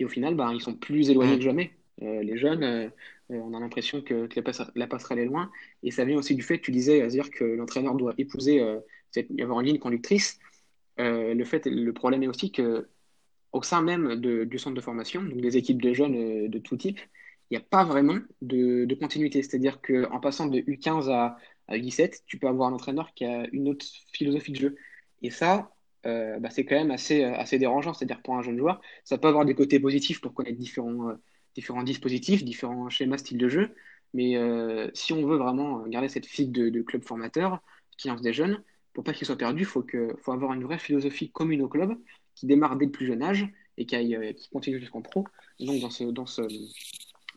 [0.01, 1.71] et au final, ben, ils sont plus éloignés que jamais.
[2.01, 2.89] Euh, les jeunes, euh,
[3.29, 4.39] on a l'impression que, que
[4.75, 5.51] la, passerelle est loin,
[5.83, 8.61] et ça vient aussi du fait que tu disais, à dire que l'entraîneur doit épouser
[9.15, 10.39] y avoir une ligne conductrice.
[10.99, 12.87] Euh, le, fait, le problème est aussi que
[13.51, 16.59] au sein même de, du centre de formation, donc des équipes de jeunes euh, de
[16.59, 16.99] tout type,
[17.49, 19.43] il n'y a pas vraiment de, de continuité.
[19.43, 21.37] C'est-à-dire qu'en passant de U15 à,
[21.67, 24.75] à, U17, tu peux avoir un entraîneur qui a une autre philosophie de jeu.
[25.21, 25.73] Et ça,
[26.05, 27.93] euh, bah, c'est quand même assez, assez dérangeant.
[27.93, 31.83] C'est-à-dire pour un jeune joueur, ça peut avoir des côtés positifs pour connaître différents, euh,
[31.83, 33.75] dispositifs, différents schémas, styles de jeu.
[34.13, 37.61] Mais euh, si on veut vraiment garder cette fibre de, de club formateur
[37.97, 38.61] qui lance des jeunes,
[38.93, 39.85] pour pas qu'il soit perdu, il faut,
[40.27, 41.97] avoir une vraie philosophie commune au club
[42.35, 45.25] qui démarre dès le plus jeune âge et qui, euh, continue jusqu'en pro.
[45.59, 46.43] Donc, dans, ce,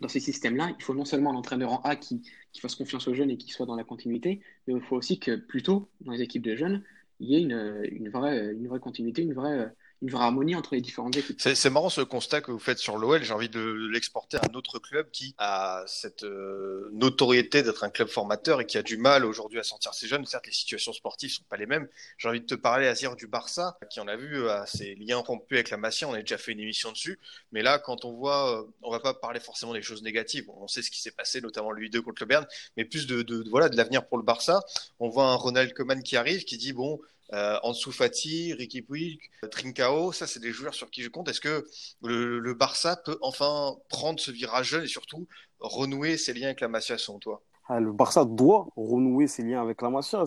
[0.09, 2.23] ces systèmes-là, il faut non seulement un entraîneur en A qui,
[2.53, 5.19] qui fasse confiance aux jeunes et qui soit dans la continuité, mais il faut aussi
[5.19, 6.83] que plutôt, dans les équipes de jeunes,
[7.25, 9.73] il y ait une, vraie, continuité, une vraie,
[10.13, 11.41] harmonie entre les différentes équipes.
[11.41, 13.23] C'est marrant ce constat que vous faites sur l'OL.
[13.23, 17.89] J'ai envie de l'exporter à un autre club qui a cette euh, notoriété d'être un
[17.89, 20.27] club formateur et qui a du mal aujourd'hui à sortir ses jeunes.
[20.27, 21.89] Certes, les situations sportives sont pas les mêmes.
[22.19, 25.19] J'ai envie de te parler, Azir, du Barça, qui on a vu à ses liens
[25.19, 26.07] rompus avec la Masia.
[26.07, 27.19] On a déjà fait une émission dessus.
[27.53, 30.45] Mais là, quand on voit, euh, on va pas parler forcément des choses négatives.
[30.51, 33.23] On sait ce qui s'est passé, notamment lui 2 contre le Bern, mais plus de,
[33.23, 34.63] de, voilà de l'avenir pour le Barça.
[35.01, 37.01] On voit un Ronald Koeman qui arrive, qui dit bon,
[37.35, 39.21] euh, Ansu Fati, Ricky Puig,
[39.51, 41.29] Trincao, ça c'est des joueurs sur qui je compte.
[41.29, 41.67] Est-ce que
[42.03, 45.27] le, Barça peut enfin prendre ce virage jeune et surtout
[45.59, 47.43] renouer ses liens avec la Masia selon toi?
[47.69, 50.25] Ah, le Barça doit renouer ses liens avec la Masia.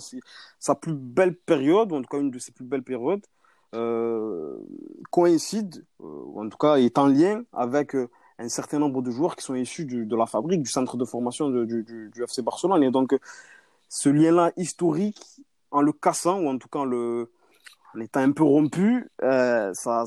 [0.59, 3.25] Sa plus belle période, ou en tout cas une de ses plus belles périodes,
[3.75, 4.57] euh,
[5.11, 9.35] coïncide, euh, en tout cas est en lien avec euh, un certain nombre de joueurs
[9.35, 12.83] qui sont issus de la fabrique, du centre de formation du, FC Barcelone.
[12.83, 13.15] Et donc,
[13.89, 15.21] ce lien-là historique,
[15.71, 17.31] en le cassant, ou en tout cas en, le,
[18.01, 20.05] étant un peu rompu, euh, ça,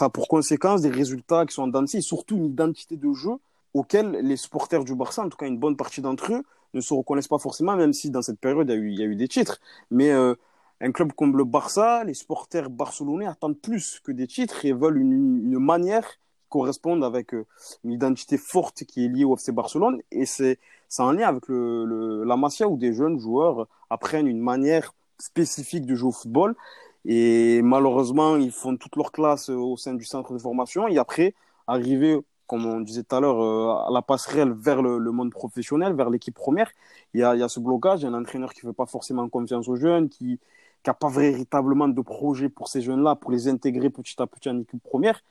[0.00, 3.32] a pour conséquence des résultats qui sont en et surtout une identité de jeu
[3.74, 6.42] auquel les supporters du Barça, en tout cas une bonne partie d'entre eux,
[6.74, 8.98] ne se reconnaissent pas forcément, même si dans cette période, il y a eu, il
[8.98, 9.60] y a eu des titres.
[9.90, 10.34] Mais euh,
[10.80, 14.98] un club comme le Barça, les supporters barcelonais attendent plus que des titres et veulent
[14.98, 15.12] une,
[15.44, 16.16] une manière qui
[16.48, 17.46] corresponde avec euh,
[17.84, 20.00] une identité forte qui est liée au FC Barcelone.
[20.10, 20.58] Et c'est
[20.98, 26.08] en lien avec la Masia où des jeunes joueurs apprennent une manière spécifique de jouer
[26.08, 26.56] au football.
[27.04, 30.88] Et malheureusement, ils font toute leur classe au sein du centre de formation.
[30.88, 31.34] Et après,
[31.66, 35.94] arriver, comme on disait tout à l'heure, euh, à la passerelle vers le, monde professionnel,
[35.94, 36.70] vers l'équipe première,
[37.14, 38.00] il y, a, il y a ce blocage.
[38.00, 40.38] Il y a un entraîneur qui ne fait pas forcément confiance aux jeunes, qui
[40.86, 44.60] n'a pas véritablement de projet pour ces jeunes-là, pour les intégrer petit à petit en
[44.60, 45.22] équipe première.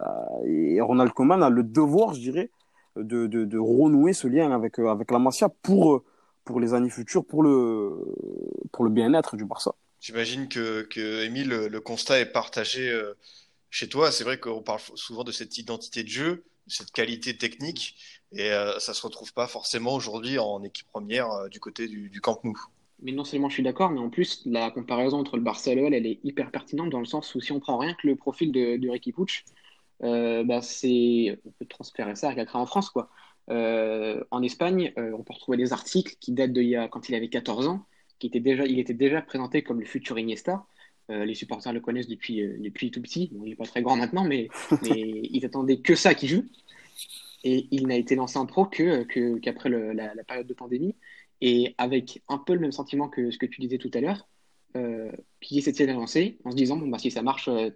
[0.00, 2.50] Euh, et Ronald Koeman a le devoir, je dirais,
[3.02, 6.04] de, de, de renouer ce lien avec, avec la Masia pour,
[6.44, 7.90] pour les années futures, pour le,
[8.72, 9.74] pour le bien-être du Barça.
[10.00, 13.14] J'imagine que, que Émile, le, constat est partagé euh,
[13.70, 14.12] chez toi.
[14.12, 17.96] C'est vrai qu'on parle souvent de cette identité de jeu, cette qualité technique,
[18.32, 22.10] et euh, ça se retrouve pas forcément aujourd'hui en équipe première euh, du côté du,
[22.10, 22.54] du, Camp Nou.
[23.02, 25.74] Mais non seulement je suis d'accord, mais en plus la comparaison entre le Barça et
[25.74, 28.16] l'OL, elle est hyper pertinente dans le sens où si on prend rien que le
[28.16, 29.24] profil de, de Ricky euh,
[30.00, 33.10] bah c'est on peut transférer ça à en France quoi.
[33.50, 37.08] Euh, en Espagne, on peut retrouver des articles qui datent de il y a, quand
[37.08, 37.86] il avait 14 ans
[38.18, 40.66] qui était déjà, il était déjà présenté comme le futur Iniesta.
[41.10, 43.30] Euh, les supporters le connaissent depuis, euh, depuis tout petit.
[43.32, 44.48] Bon, il n'est pas très grand maintenant, mais,
[44.82, 46.44] mais ils attendaient que ça qu'il joue.
[47.44, 49.04] Et il n'a été lancé en pro que,
[49.38, 50.96] qu'après la, la, période de pandémie.
[51.40, 54.28] Et avec un peu le même sentiment que ce que tu disais tout à l'heure,
[54.76, 57.70] euh, Piqué s'était lancé en se disant bon, bah, si ça marche, euh,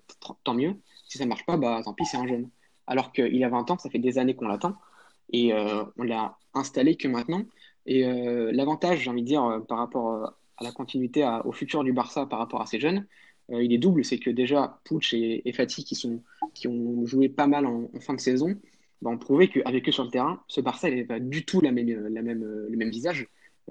[0.45, 0.75] tant mieux.
[1.13, 2.49] Si ça marche pas, bah, tant pis, c'est un jeune.
[2.87, 4.75] Alors qu'il a 20 ans, ça fait des années qu'on l'attend.
[5.31, 7.45] Et on l'a installé que maintenant.
[7.87, 11.53] Et euh, l'avantage, j'ai envie de dire, euh, par rapport euh, à la continuité au
[11.53, 13.07] futur du Barça par rapport à ces jeunes,
[13.51, 14.07] il est double.
[14.07, 16.23] C'est que déjà, Puig et, et Fati, qui, sont,
[16.55, 18.59] qui ont joué pas mal en, fin de saison,
[19.03, 21.73] bah, ont prouvé qu'avec eux sur le terrain, ce Barça n'avait pas du tout la
[21.73, 23.29] même, la même, le même visage.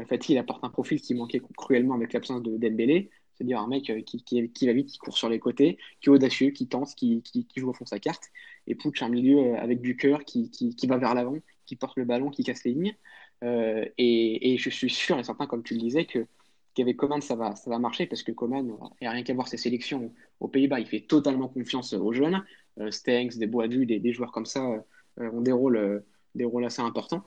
[0.08, 3.10] Fati, il apporte un profil qui manquait cruellement avec l'absence de Dembélé,
[3.42, 6.12] c'est-à-dire un mec qui, qui, qui, va vite, qui court sur les côtés, qui est
[6.12, 8.30] audacieux, qui tente, qui, qui, joue au fond sa carte.
[8.68, 10.52] Et Puig, un milieu avec du cœur, qui,
[10.88, 12.96] va vers l'avant, qui porte le ballon, qui casse les lignes.
[13.44, 16.28] Euh, et, je suis sûr et certain, comme tu le disais, que
[16.76, 19.48] qu'avec Coman, ça va, ça va marcher parce que Coman, il a rien qu'à voir
[19.48, 22.46] ses sélections aux Pays-Bas, il fait totalement confiance aux jeunes.
[22.80, 24.86] Euh, Stengs, des Boadu, des, des joueurs comme ça
[25.20, 26.04] euh, ont des rôles,
[26.36, 27.24] des rôles assez importants.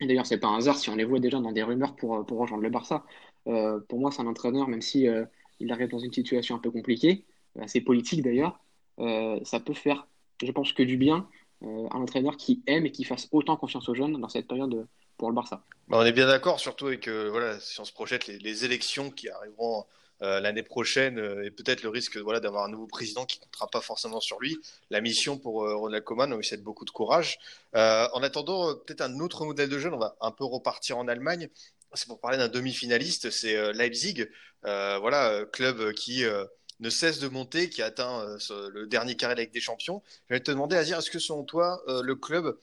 [0.00, 2.24] Et d'ailleurs, c'est pas un hasard si on les voit déjà dans des rumeurs pour,
[2.26, 3.04] pour rejoindre le Barça.
[3.88, 5.06] Pour moi, c'est un entraîneur, même si
[5.60, 7.24] il arrive dans une situation un peu compliquée,
[7.58, 8.60] assez politique d'ailleurs,
[9.44, 10.06] ça peut faire,
[10.42, 11.26] je pense, que du bien.
[11.62, 14.86] un entraîneur qui aime et qui fasse autant confiance aux jeunes dans cette période
[15.18, 15.62] pour le Barça.
[15.88, 19.10] Bah, on est bien d'accord, surtout avec euh, voilà, si on se projette les, élections
[19.10, 19.84] qui arriveront
[20.22, 23.44] euh, l'année prochaine euh, et peut-être le risque voilà, d'avoir un nouveau président qui ne
[23.44, 24.56] comptera pas forcément sur lui.
[24.90, 27.38] La mission pour Ronald Koeman, on lui souhaite beaucoup de courage.
[27.74, 31.48] en attendant, peut-être un autre modèle de jeune, on va un peu repartir en Allemagne.
[31.94, 34.26] C'est pour parler d'un demi-finaliste, c'est Leipzig,
[34.62, 36.24] voilà, club qui
[36.80, 38.36] ne cesse de monter, qui a atteint
[38.72, 40.02] le dernier carré avec des champions.
[40.28, 42.56] Je vais te demander, Azir, est-ce que selon toi, le club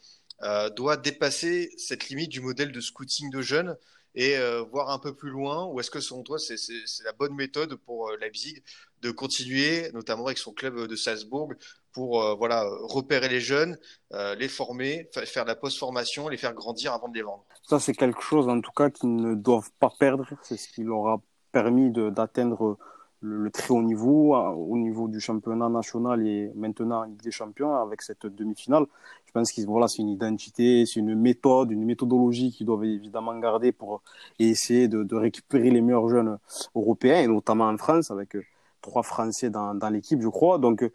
[0.44, 3.78] euh, doit dépasser cette limite du modèle de scouting de jeunes
[4.16, 6.58] et euh, voir un peu plus loin Ou est-ce que selon toi, c'est
[7.06, 8.62] la bonne méthode pour euh, Leipzig
[9.02, 11.54] de continuer, notamment avec son club de Salzbourg,
[11.94, 13.78] pour voilà, repérer les jeunes,
[14.12, 17.46] les former, faire la post-formation, les faire grandir avant de les vendre?
[17.68, 20.28] Ça, c'est quelque chose en tout cas qu'ils ne doivent pas perdre.
[20.44, 22.78] C'est ce qui leur a permis d'atteindre
[23.22, 28.04] le, très haut niveau, au niveau du championnat national et maintenant Ligue des Champions avec
[28.04, 28.86] cette demi-finale.
[29.26, 33.38] Je pense que voilà, c'est une identité, c'est une méthode, une méthodologie qu'ils doivent évidemment
[33.40, 34.04] garder pour
[34.38, 36.38] essayer de, récupérer les meilleurs jeunes
[36.76, 38.38] européens et notamment en France avec
[38.82, 40.60] trois Français dans, l'équipe, je crois.
[40.60, 40.88] Donc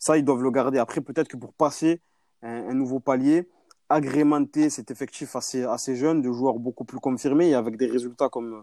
[0.00, 0.78] ça, ils doivent le garder.
[0.78, 2.00] Après, peut-être que pour passer
[2.42, 3.48] un, nouveau palier,
[3.88, 8.28] agrémenter cet effectif assez, assez jeune, de joueurs beaucoup plus confirmés et avec des résultats
[8.28, 8.62] comme,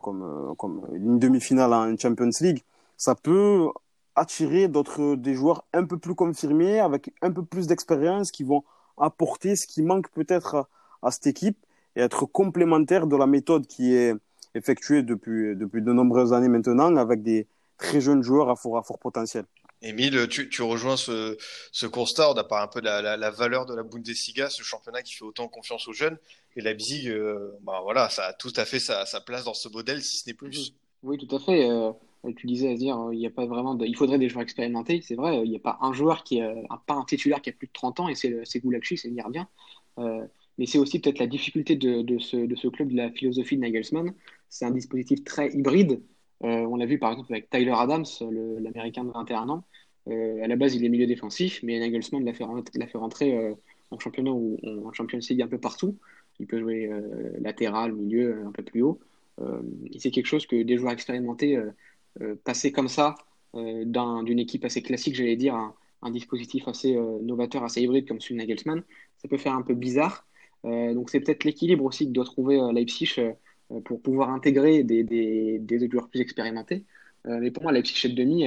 [0.00, 2.62] comme, comme une demi-finale en Champions League,
[2.96, 3.68] ça peut
[4.14, 8.62] attirer d'autres des joueurs un peu plus confirmés, avec un peu plus d'expérience, qui vont
[8.98, 10.68] apporter ce qui manque peut-être à,
[11.02, 11.58] à, cette équipe
[11.96, 14.14] et être complémentaires de la méthode qui est
[14.54, 17.46] effectuée depuis, depuis de nombreuses années maintenant, avec des
[17.78, 19.44] très jeunes joueurs à fort, à fort potentiel.
[19.82, 23.82] Émile, tu, rejoins ce, constat, on a pas un peu la, la, valeur de la
[23.82, 26.18] Bundesliga, ce championnat qui fait autant confiance aux jeunes,
[26.56, 30.02] et Leipzig, euh, bah voilà, ça a tout à fait sa, place dans ce modèle,
[30.02, 30.74] si ce n'est plus.
[31.02, 31.68] Oui, tout à fait.
[31.68, 31.92] Euh,
[32.36, 33.84] tu disais à dire, il n'y a pas vraiment, de...
[33.84, 35.40] il faudrait des joueurs expérimentés, c'est vrai.
[35.44, 36.54] Il n'y a pas un joueur qui, est,
[36.86, 39.48] pas un titulaire qui a plus de 30 ans, et c'est Goulakchi, c'est le gardien.
[39.98, 40.24] Euh,
[40.58, 43.56] mais c'est aussi peut-être la difficulté de, de, ce, de ce club, de la philosophie
[43.56, 44.14] de Nagelsmann.
[44.48, 46.02] C'est un dispositif très hybride.
[46.44, 48.04] Euh, on l'a vu par exemple avec Tyler Adams,
[48.60, 49.64] l'américain de 21 ans.
[50.08, 53.36] Euh, à la base, il est milieu défensif, mais Nagelsmann l'a fait, l'a fait rentrer
[53.36, 53.54] euh,
[53.90, 55.98] en championnat ou en Champions League un peu partout.
[56.40, 56.90] Il peut jouer
[57.40, 58.98] latéral, milieu, un peu plus haut.
[59.98, 61.58] c'est quelque chose que des joueurs expérimentés
[62.42, 63.14] passer comme ça
[63.54, 68.36] d'une équipe assez classique, j'allais dire, un, un dispositif assez novateur, assez hybride comme celui
[68.36, 68.82] de Nagelsmann,
[69.18, 70.26] ça peut faire un peu bizarre.
[70.64, 73.14] donc c'est peut-être l'équilibre aussi que doit trouver Leipzig
[73.84, 76.84] pour pouvoir intégrer des, des, des, joueurs plus expérimentés.
[77.24, 78.46] mais pour moi, Leipzig chez demi,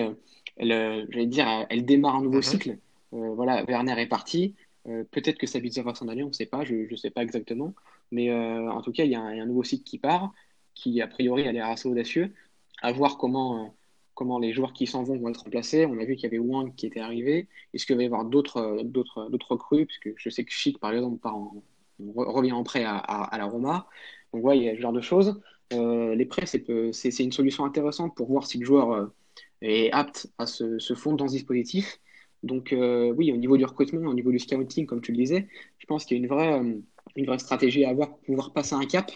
[0.58, 2.52] elle, euh, j'allais dire, elle démarre un nouveau mm -hmm.
[2.52, 2.78] cycle.
[3.14, 4.56] Euh, voilà, Werner est parti.
[4.88, 7.24] Euh, peut-être que Sabitzer va s'en aller, on ne sait pas, je ne sais pas
[7.24, 7.74] exactement.
[8.12, 8.32] Mais
[8.78, 10.32] en tout cas, il y, a un, il y, a un nouveau cycle qui part,
[10.76, 12.34] qui a priori a l'air assez audacieux.
[12.82, 13.76] À voir comment,
[14.14, 15.86] comment les joueurs qui s'en vont vont être remplacés.
[15.86, 17.48] On a vu qu'il y avait Wang qui était arrivé.
[17.74, 19.86] Est-ce qu'il va y avoir d'autres, d'autres, d'autres recrues?
[19.88, 21.64] Parce que je sais que Chic, par exemple, part en,
[22.38, 23.88] revient en prêt à, à, à, la Roma.
[24.36, 25.40] Donc, ouais, il y a ce genre de choses.
[25.74, 29.10] Euh, les prêts, c'est, une solution intéressante pour voir si le joueur
[29.62, 32.00] est apte à se, fondre dans ce dispositif.
[32.44, 35.48] Donc euh, oui, au niveau du recrutement, au niveau du scouting, comme tu le disais,
[35.80, 36.62] je pense qu'il y a une vraie,
[37.18, 39.12] euh, stratégie à avoir pour pouvoir passer un cap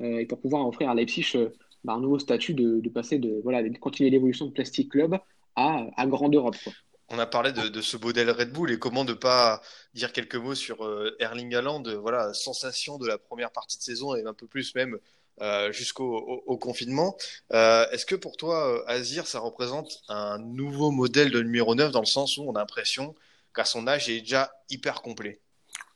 [0.00, 1.48] euh, et pour pouvoir offrir à Leipzig euh,
[1.82, 5.18] bah, un nouveau statut de, de, passer de, voilà, de continuer l'évolution de Plastic Club
[5.56, 6.56] à, à grande Europe.
[6.62, 6.72] Quoi.
[7.10, 9.62] On a parlé de, de, ce modèle Red Bull et comment ne pas
[9.94, 10.86] dire quelques mots sur
[11.18, 14.98] Erling Haaland, voilà, sensation de la première partie de saison et un peu plus même
[15.40, 17.16] euh, jusqu'au au, au confinement.
[17.52, 21.92] Euh, Est-ce que pour toi, euh, Azir, ça représente un nouveau modèle de numéro 9
[21.92, 23.14] dans le sens où on a l'impression
[23.54, 25.40] qu'à son âge, il est déjà hyper complet?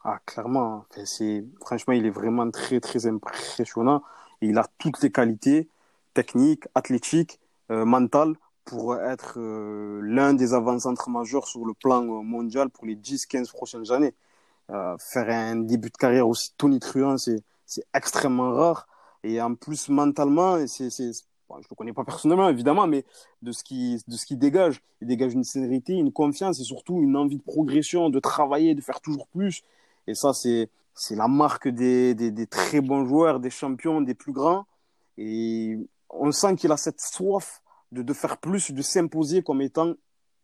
[0.05, 0.87] Ah, clairement.
[0.90, 4.05] Enfin, c'est franchement, il est vraiment très, très impressionnant.
[4.42, 5.68] Et il a toutes les qualités
[6.14, 7.40] techniques, athlétiques,
[7.72, 12.96] euh, mentales pour être euh, l'un des avant-centres majeurs sur le plan mondial pour les
[12.96, 14.14] 10-15 prochaines années.
[14.70, 17.42] Euh, faire un début de carrière aussi tonitruant, c'est
[17.94, 18.87] extrêmement rare.
[19.25, 23.05] Et en plus, mentalement, c'est, c'est, je ne le connais pas personnellement, évidemment, mais
[23.42, 27.37] de ce qui, de dégage, il dégage une sérénité, une confiance et surtout une envie
[27.37, 29.62] de progression, de travailler, de faire toujours plus.
[30.07, 34.33] Et ça, c'est, c'est la marque des, des très bons joueurs, des champions, des plus
[34.33, 34.66] grands.
[35.18, 35.79] Et
[36.11, 37.62] on sent qu'il a cette soif
[37.92, 39.94] de, de faire plus, de s'imposer comme étant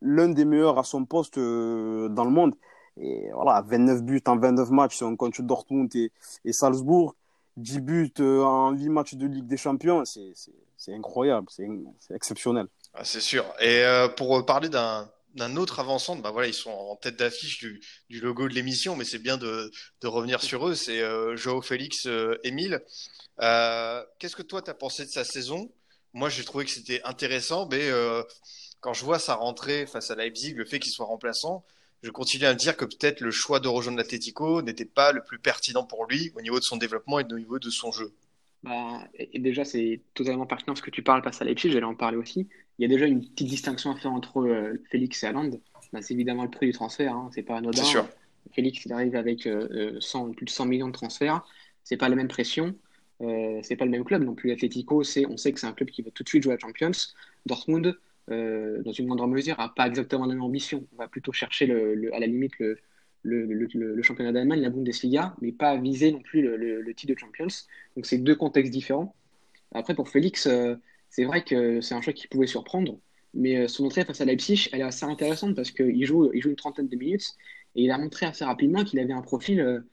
[0.01, 2.55] l'un des meilleurs à son poste euh, dans le monde.
[3.01, 6.13] Et voilà, 29 buts en 29 matchs, si on compte Dortmund et,
[6.45, 7.15] et Salzbourg.
[7.59, 11.67] 10 buts euh, en 8 matchs de Ligue des Champions, c'est incroyable, c'est
[12.15, 12.67] exceptionnel.
[12.95, 13.45] Ah, c'est sûr.
[13.61, 17.59] Et euh, pour parler d'un d'un autre avançant, bah voilà, ils sont en tête d'affiche
[17.59, 20.75] du, du, logo de l'émission, mais c'est bien de, de, revenir sur eux.
[20.75, 21.01] C'est
[21.37, 22.83] Joao Félix, euh, Émile.
[23.39, 25.71] Qu'est-ce que toi, tu as pensé de sa saison?
[26.15, 28.23] Moi, j'ai trouvé que c'était intéressant, mais euh,
[28.81, 31.65] quand je vois sa rentrée face à Leipzig, le fait qu'il soit remplaçant,
[32.03, 35.23] je continue à me dire que peut-être le choix de rejoindre l'Atletico n'était pas le
[35.23, 38.13] plus pertinent pour lui au niveau de son développement et au niveau de son jeu.
[38.63, 41.95] Bah, et déjà, c'est totalement pertinent ce que tu parles face à Leipzig, j'allais en
[41.95, 42.49] parler aussi.
[42.79, 45.51] Il y a déjà une petite distinction à faire entre euh, Félix et Haaland.
[45.93, 47.83] Bah, c'est évidemment le prix du transfert, hein, c'est pas anodin.
[47.83, 48.09] Sûr.
[48.53, 51.45] Félix, il arrive avec euh, 100, plus de 100 millions de transferts.
[51.85, 52.75] C'est pas la même pression,
[53.21, 54.51] euh, c'est pas le même club non plus.
[54.51, 56.93] L'Atletico, on sait que c'est un club qui va tout de suite jouer à Champions.
[57.47, 57.99] Dortmund,
[58.31, 60.85] euh, dans une moindre mesure, n'a pas exactement la même ambition.
[60.95, 62.77] On va plutôt chercher, le, à la limite, le,
[63.23, 67.49] le championnat d'Allemagne, la Bundesliga, mais pas viser non plus le, titre de Champions.
[67.97, 69.15] Donc, c'est deux contextes différents.
[69.73, 70.77] Après, pour Félix, euh,
[71.11, 72.99] c'est vrai que c'est un choix qui pouvait surprendre,
[73.35, 76.41] mais euh, son entrée face à Leipzig, elle est assez intéressante parce qu'il joue, il
[76.41, 77.35] joue une trentaine de minutes
[77.77, 79.85] et il a montré assez rapidement qu'il avait un profil,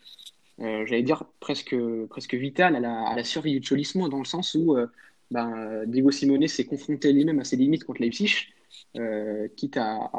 [0.62, 1.76] euh, j'allais dire, presque,
[2.10, 4.75] presque vital à la, survie du Cholismo, dans le sens où
[5.32, 8.48] ben, Diego Simone s'est confronté lui-même à ses limites contre Leipzig,
[8.98, 10.12] euh, quitte à,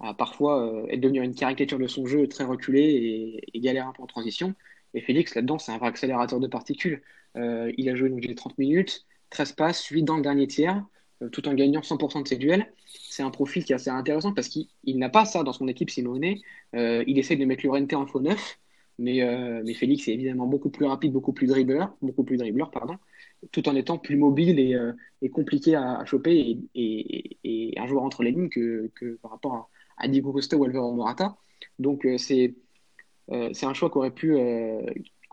[0.00, 3.92] à, parfois euh, être devenir une caricature de son jeu très reculé et, galère un
[3.92, 4.54] peu en transition.
[4.94, 7.02] Et Félix, là-dedans, c'est un vrai accélérateur de particules.
[7.36, 10.84] Euh, il a joué donc les 30 minutes, 13 passes, 8 dans le dernier tiers.
[11.32, 12.72] tout en gagnant 100% de ses duels.
[12.86, 15.90] C'est un profil qui est assez intéressant parce qu'il n'a pas ça dans son équipe
[15.90, 16.36] Simone.
[16.74, 18.58] il essaie de mettre Llorente en faux neuf,
[18.98, 19.20] mais,
[19.64, 22.96] mais Félix est évidemment beaucoup plus rapide, beaucoup plus dribbleur, beaucoup plus dribbleur, pardon,
[23.52, 24.76] tout en étant plus mobile et,
[25.22, 29.54] et compliqué à, choper et, et, un joueur entre les lignes que, que par rapport
[29.54, 29.68] à,
[29.98, 31.36] à Diego Costa ou Alvaro Morata.
[31.78, 32.54] Donc c'est
[33.52, 34.34] c'est un choix qui aurait pu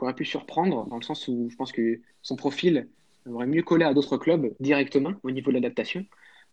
[0.04, 2.88] aurait pu surprendre, dans le sens où je pense que son profil
[3.26, 6.06] aurait mieux collé à d'autres clubs directement au niveau de l'adaptation.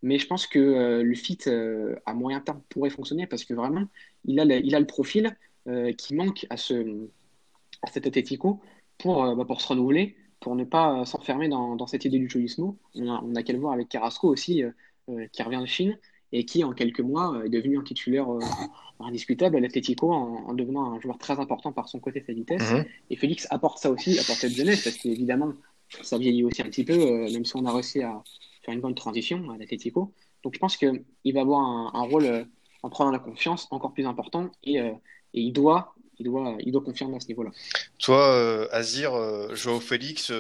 [0.03, 3.53] Mais je pense que euh, le fit euh, à moyen terme pourrait fonctionner parce que
[3.53, 3.85] vraiment,
[4.25, 5.37] il a il a le profil
[5.69, 7.09] euh, qui manque à, ce,
[7.83, 8.61] à cet Atletico
[8.99, 12.79] pour, bah, pour se renouveler, pour ne pas s'enfermer dans, dans, cette idée du cholismo.
[12.95, 14.63] On a, on a qu'à le voir avec Carrasco aussi,
[15.33, 15.99] qui revient de Chine
[16.33, 18.27] et qui, en quelques mois, est devenu un titulaire
[19.01, 22.73] indiscutable à l'Atletico en, devenant un joueur très important par son côté sa vitesse.
[22.73, 22.85] Mhm.
[23.11, 25.53] Et Félix apporte ça aussi, apporte cette jeunesse, parce qu'évidemment,
[26.03, 28.23] ça vieillit aussi un petit peu, euh, même si on a réussi à
[28.63, 30.13] faire une bonne transition à l'Atletico.
[30.43, 31.61] Donc je pense qu'il va avoir
[31.95, 32.45] un, rôle euh,
[32.83, 34.93] en prenant la confiance encore plus important et, euh,
[35.35, 37.51] et, il, doit, il, doit, il doit confirmer à ce niveau-là.
[37.99, 39.13] Toi, Azir,
[39.55, 40.33] Joao Félix,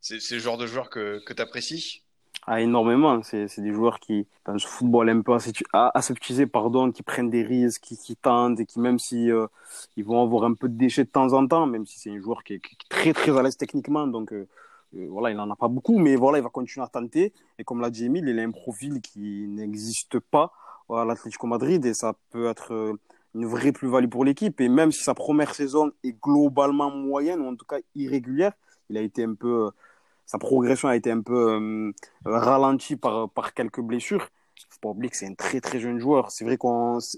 [0.00, 2.02] c'est le genre de joueur que, que tu apprécies
[2.46, 3.22] ah, énormément.
[3.22, 5.32] C'est des joueurs qui, dans ce football un peu
[5.72, 9.46] aseptisé, pardon, qui prennent des risques, qui, qui tentent et qui, même si euh,
[9.96, 12.20] ils vont avoir un peu de déchets de temps en temps, même si c'est un
[12.20, 14.48] joueur qui est, très très à l'aise techniquement, donc euh,
[14.96, 17.32] euh, voilà, il n'en a pas beaucoup, mais voilà, il va continuer à tenter.
[17.60, 20.52] Et comme l'a dit Emile, il a un profil qui n'existe pas
[20.90, 22.96] à l'Atlético Madrid et ça peut être
[23.34, 24.60] une vraie plus-value pour l'équipe.
[24.60, 28.52] Et même si sa première saison est globalement moyenne, ou en tout cas irrégulière,
[28.90, 29.70] il a été un peu
[30.32, 31.92] sa progression a été un peu euh,
[32.24, 34.28] ralentie par, par quelques blessures.
[34.56, 36.30] Il faut pas oublier que c'est un très très jeune joueur.
[36.30, 36.66] C'est vrai que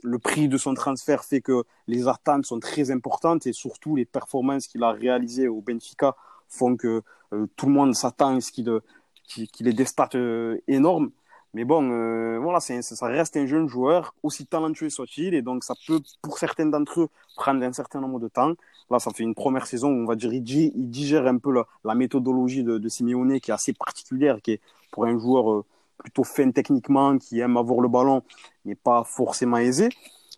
[0.03, 4.05] le prix de son transfert fait que les attentes sont très importantes et surtout les
[4.05, 6.17] performances qu'il a réalisées au Benfica
[6.49, 7.03] font que
[7.33, 11.11] euh, tout le monde s'attend à ce qu'il ait des stats euh, énormes.
[11.55, 16.01] Mais bon, voilà, ça reste un jeune joueur, aussi talentueux soit-il, et donc ça peut,
[16.21, 18.55] pour certains d'entre eux, prendre un certain nombre de temps.
[18.91, 21.95] Là, ça fait une première saison où on va dire il, digère un peu la,
[21.95, 25.65] méthodologie de, de, Simeone qui est assez particulière, qui est pour un joueur euh,
[25.99, 28.23] plutôt fin techniquement, qui aime avoir le ballon,
[28.65, 29.89] n'est pas forcément aisé.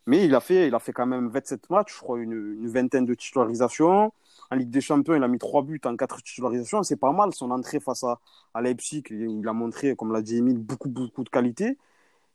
[0.06, 3.04] Mais il a fait, il a fait quand même 27 matchs, je crois, une, vingtaine
[3.04, 4.12] de titularisations.
[4.50, 6.82] En Ligue des Champions, il a mis trois buts en quatre titularisations.
[6.82, 7.32] C'est pas mal.
[7.34, 8.20] Son entrée face à,
[8.54, 11.76] à Leipzig, il a montré, comme l'a dit Emile, beaucoup, beaucoup de qualité.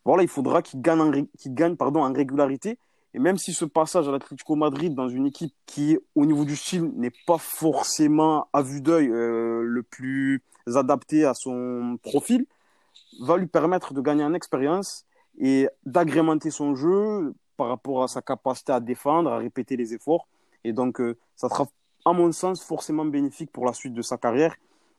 [0.05, 2.77] Voilà, il faudra qu'il gagne, gagne pardon, en régularité
[3.13, 6.55] et même si ce passage à l'Atlético Madrid dans une équipe qui, au niveau du
[6.55, 10.41] style, n'est pas forcément à vue d'œil euh, le plus
[10.73, 12.45] adapté à son profil,
[13.21, 15.05] va lui permettre de gagner en expérience
[15.39, 20.27] et d'agrémenter son jeu par rapport à sa capacité à défendre, à répéter les efforts.
[20.63, 21.67] Et donc, euh, ça sera,
[22.05, 24.55] à mon sens, forcément bénéfique pour la suite de sa carrière.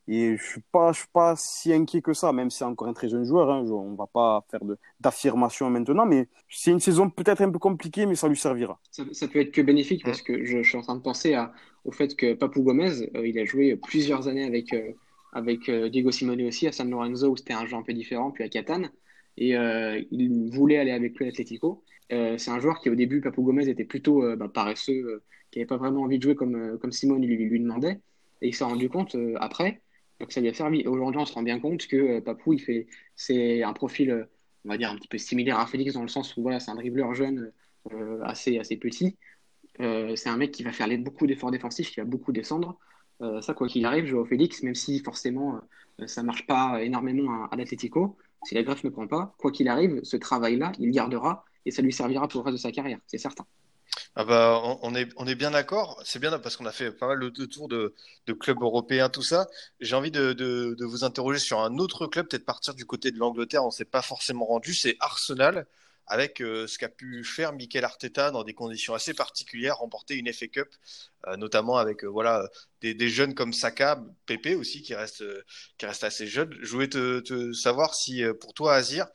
[0.09, 2.89] Et je suis pas, je suis pas si inquiet que ça, même si c'est encore
[2.89, 3.51] un très jeune joueur.
[3.51, 4.61] Hein, je, on va pas faire
[4.99, 8.81] d'affirmation maintenant, mais c'est une saison peut-être un peu compliquée, mais ça lui servira.
[8.91, 11.35] Ça, ça peut être que bénéfique parce que je, je, suis en train de penser
[11.35, 11.53] à,
[11.85, 14.93] au fait que Papou Gomez, euh, il a joué plusieurs années avec, euh,
[15.33, 18.31] avec euh, Diego Simone aussi à San Lorenzo, où c'était un jeu un peu différent,
[18.33, 18.91] puis à Catane.
[19.39, 19.55] Et
[20.11, 21.27] il voulait aller avec lui
[22.11, 22.39] l'Atlético.
[22.39, 25.77] c'est un joueur qui, au début, Papou Gomez était plutôt bah, paresseux, qui n'avait pas
[25.77, 28.01] vraiment envie de jouer comme, comme Simone lui, lui demandait.
[28.41, 29.83] Et il s'est rendu compte après
[30.23, 30.87] donc ça lui a servi.
[30.87, 32.87] Aujourd'hui, on se rend bien compte que euh, Papou, il fait,
[33.17, 34.25] c'est un profil, euh,
[34.65, 36.71] on va dire, un petit peu similaire à Félix dans le sens où voilà, c'est
[36.71, 37.53] un dribbleur jeune,
[37.93, 39.17] euh, assez, assez petit.
[39.79, 42.79] c'est un mec qui va faire beaucoup d'efforts défensifs, qui va beaucoup descendre.
[43.41, 45.61] ça, quoi qu'il arrive, Joao Félix, même si forcément
[46.07, 49.69] ça marche pas énormément à, à l'Atletico, si la greffe ne prend pas, quoi qu'il
[49.69, 52.99] arrive, ce travail-là, il gardera et ça lui servira pour le reste de sa carrière,
[53.07, 53.47] c'est certain.
[54.15, 56.01] Ah bah, on, est, on est bien d'accord.
[56.05, 57.95] C'est bien parce qu'on a fait pas mal de, tours de,
[58.41, 59.47] clubs européens, tout ça.
[59.81, 63.19] J'ai envie de, de, vous interroger sur un autre club, peut-être partir du côté de
[63.19, 63.65] l'Angleterre.
[63.65, 64.75] On s'est pas forcément rendu.
[64.75, 65.67] C'est Arsenal,
[66.07, 70.33] avec euh, ce qu'a pu faire Mikel Arteta dans des conditions assez particulières, remporter une
[70.33, 70.69] FA Cup,
[71.27, 72.49] euh, notamment avec euh, voilà
[72.81, 75.25] des, jeunes comme Saka, Pepe aussi qui reste
[75.79, 76.55] qui reste assez jeune.
[76.61, 79.07] Je voulais te savoir si pour toi, Azir,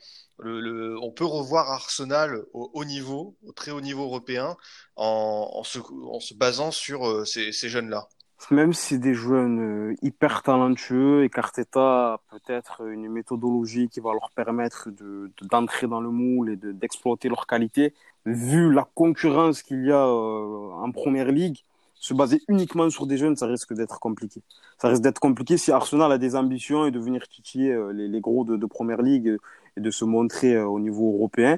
[0.43, 4.55] on peut revoir Arsenal au haut niveau, au très haut niveau européen,
[4.95, 8.07] en, se, basant sur euh, ces, jeunes-là.
[8.51, 14.13] Même si des jeunes euh, hyper talentueux et qu'Arteta a peut-être une méthodologie qui va
[14.13, 17.93] leur permettre de, d'entrer dans le moule et de, d'exploiter leurs qualités,
[18.25, 21.63] vu la concurrence qu'il y a euh, en première ligue,
[21.95, 24.43] se baser uniquement sur des jeunes, ça risque d'être compliqué.
[24.77, 28.21] Ça risque d'être compliqué si Arsenal a des ambitions et de venir titiller les, les
[28.21, 29.39] gros de, de première ligue
[29.77, 31.57] et de se montrer euh, au niveau européen.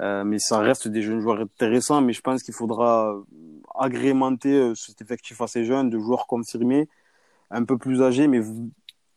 [0.00, 3.14] Euh, mais ça reste des jeunes joueurs intéressants, mais je pense qu'il faudra
[3.74, 6.88] agrémenter euh, cet effectif assez jeune de joueurs confirmés,
[7.50, 8.40] un peu plus âgés, mais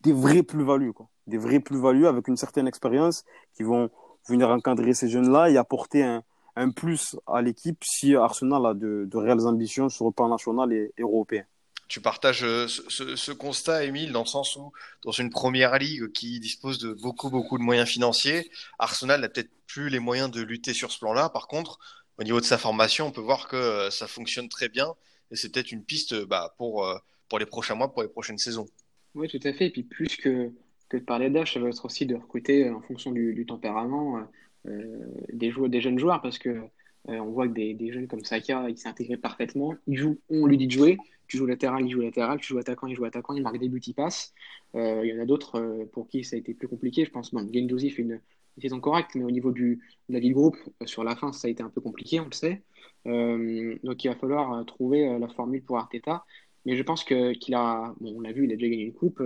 [0.02, 0.94] des vraies plus-values.
[1.28, 3.26] des vraies plus-values avec une certaine expérience
[3.56, 3.90] qui vont
[4.28, 6.24] venir encadrer ces jeunes-là et apporter un,
[6.56, 10.72] un plus à l'équipe si Arsenal a de, de, réelles ambitions sur le plan national
[10.74, 11.46] et européen.
[11.88, 14.72] Tu partages euh, ce, constat, Émile, dans le sens où,
[15.04, 19.52] dans une première ligue qui dispose de beaucoup, beaucoup de moyens financiers, Arsenal n'a peut-être
[19.68, 21.30] plus les moyens de lutter sur ce plan-là.
[21.30, 21.78] Par contre,
[22.18, 24.94] au niveau de sa formation, on peut voir que euh, ça fonctionne très bien
[25.32, 26.98] et c'est peut-être une piste bah, pour, euh,
[27.30, 28.68] pour les prochains mois, pour les prochaines saisons.
[29.14, 29.68] Oui, tout à fait.
[29.68, 30.52] Et puis, plus que,
[30.90, 34.28] que de parler d'âge, ça va être aussi de recruter en fonction du, tempérament
[34.68, 38.24] euh, des, joueurs, des jeunes joueurs parce que euh, on voit que des, jeunes comme
[38.24, 39.76] Saka, il s'est parfaitement.
[39.88, 40.98] Il joue, on lui dit de jouer.
[41.28, 42.40] Tu joues latéral, il joue latéral.
[42.40, 43.34] Tu joues attaquant, il joue attaquant.
[43.34, 44.34] Il marque des buts, il passe.
[44.76, 47.06] Euh, il y en a d'autres pour qui ça a été plus compliqué.
[47.06, 48.22] Je pense, bon, Gendouzi fait une,
[48.62, 50.56] saison correcte, mais au niveau du, de la vie de groupe,
[50.86, 52.64] sur la fin, ça a été un peu compliqué, on le sait.
[53.06, 56.24] donc il va falloir trouver la formule pour Arteta.
[56.66, 58.94] Mais je pense que qu'il a, bon, on l'a vu, il a déjà gagné une
[58.94, 59.22] coupe.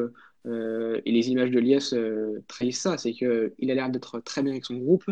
[0.45, 4.41] Euh, et les images de Lies euh, trahissent ça, c'est qu'il a l'air d'être très
[4.41, 5.06] bien avec son groupe.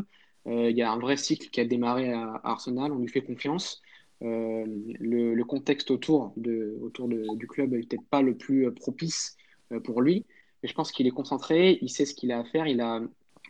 [0.48, 3.22] Euh, il y a un vrai cycle qui a démarré à, Arsenal, on lui fait
[3.22, 3.82] confiance.
[4.22, 9.38] Le, le, contexte autour, de, autour du club n'est peut-être pas le plus propice
[9.84, 10.26] pour lui,
[10.62, 13.02] mais je pense qu'il est concentré, il sait ce qu'il a à faire, il a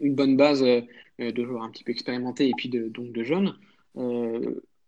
[0.01, 3.55] une bonne base de joueurs un petit peu expérimentés et puis de, donc de jeunes.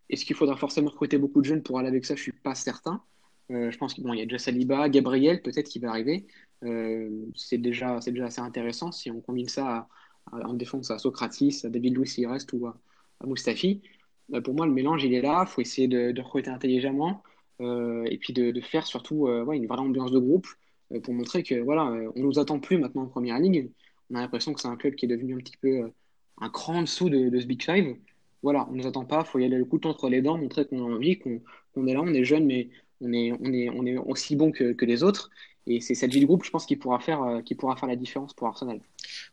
[0.09, 2.15] Est-ce qu'il faudra forcément recruter beaucoup de jeunes pour aller avec ça?
[2.15, 3.01] Je ne suis pas certain.
[3.49, 6.27] je pense qu'il bon, y a déjà Saliba, Gabriel peut-être qui va arriver.
[6.63, 9.88] Euh, c'est déjà, déjà assez intéressant si on combine ça
[10.32, 12.77] en défense à Socratis, à David Louis s'il reste ou à,
[13.19, 13.82] à Mustafi.
[14.34, 15.45] Euh, pour moi, le mélange, il est là.
[15.47, 17.23] Il faut essayer de, recruter intelligemment
[17.61, 20.47] euh, et puis de, faire surtout ouais, une vraie ambiance de groupe
[21.03, 21.84] pour montrer que voilà,
[22.15, 23.69] on nous attend plus maintenant en première ligne.
[24.09, 25.91] On a l'impression que c'est un club qui est devenu un petit peu
[26.41, 27.95] un cran en dessous de, de ce Big Five.
[28.41, 29.23] Voilà, on nous attend pas.
[29.25, 31.93] Il faut y aller le couteau entre les dents, montrer qu'on a envie, qu'on est
[31.93, 32.69] là, on est jeune, mais
[33.01, 35.30] on est, on est, on est aussi bon que, que les autres.
[35.68, 37.88] Et c'est cette vie de groupe, je pense, qui pourra faire, euh, qui pourra faire
[37.88, 38.80] la différence pour Arsenal.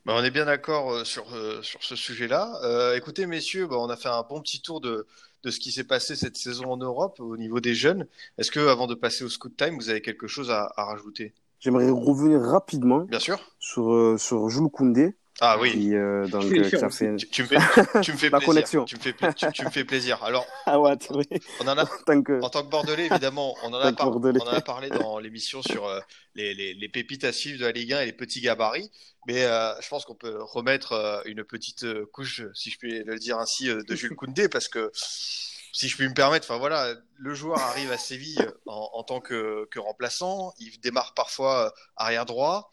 [0.05, 2.95] Bah, on est bien d'accord euh, sur, euh, sur ce sujet-là.
[2.97, 5.07] écoutez, messieurs, bah, on a fait un bon petit tour de,
[5.45, 8.07] de ce qui s'est passé cette saison en Europe au niveau des jeunes.
[8.39, 11.33] Est-ce que, avant de passer au Scoot Time, vous avez quelque chose à, à rajouter?
[11.59, 13.41] J'aimerais revenir rapidement bien sûr.
[13.59, 15.14] sur, sur Jules Koundé.
[15.41, 15.72] Ah oui.
[15.72, 17.16] Qui, euh, donc, euh, ça fait...
[17.16, 17.59] tu, me fais,
[18.03, 18.47] tu me fais La plaisir.
[18.47, 18.84] connexion.
[18.87, 20.22] Tu me fais, tu, tu, me fais plaisir.
[20.24, 21.26] Alors, ah ouais, oui.
[21.61, 22.41] on en a, en, tant que...
[22.41, 24.09] en tant que Bordelais, évidemment, on en a, par...
[24.16, 26.01] on en a parlé dans l'émission sur euh,
[26.34, 28.91] les, les, les, pépites à suivre de la Ligue 1 et les petits gabarits.
[29.26, 33.03] Mais euh, je pense qu'on peut remettre euh, une petite euh, couche, si je puis
[33.03, 36.95] le dire ainsi, de Jules Koundé, parce que si je puis me permettre, enfin voilà,
[37.16, 40.55] le joueur arrive à Séville en, en tant que, que remplaçant.
[40.59, 42.70] Il démarre parfois arrière droit.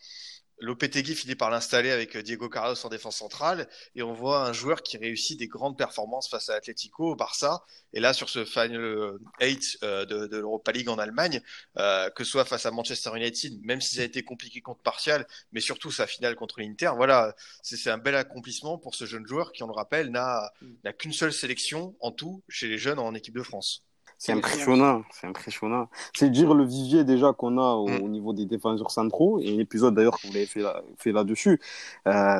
[0.63, 4.53] Lopetegui finit par l'installer avec euh, Diego Carlos en défense centrale et on voit un
[4.53, 8.45] joueur qui réussit des grandes performances face à Atletico, au Barça et là sur ce
[8.45, 11.41] final 8 euh, de, de l'Europa League en Allemagne,
[11.77, 14.81] euh, que ce soit face à Manchester United, même si ça a été compliqué contre
[14.81, 19.27] Partial, mais surtout sa finale contre l'Inter, voilà, c'est un bel accomplissement pour ce jeune
[19.27, 20.53] joueur qui, on le rappelle, n'a
[20.97, 23.83] qu'une seule sélection en tout chez les jeunes en équipe de France.
[24.25, 25.89] C'est impressionnant, c'est impressionnant.
[26.15, 28.03] C'est dire le vivier déjà qu'on a au, mm.
[28.03, 31.11] au, niveau des défenseurs centraux, et un épisode d'ailleurs que vous l'avez fait, là, fait
[31.11, 31.59] là-dessus.
[32.07, 32.39] Euh,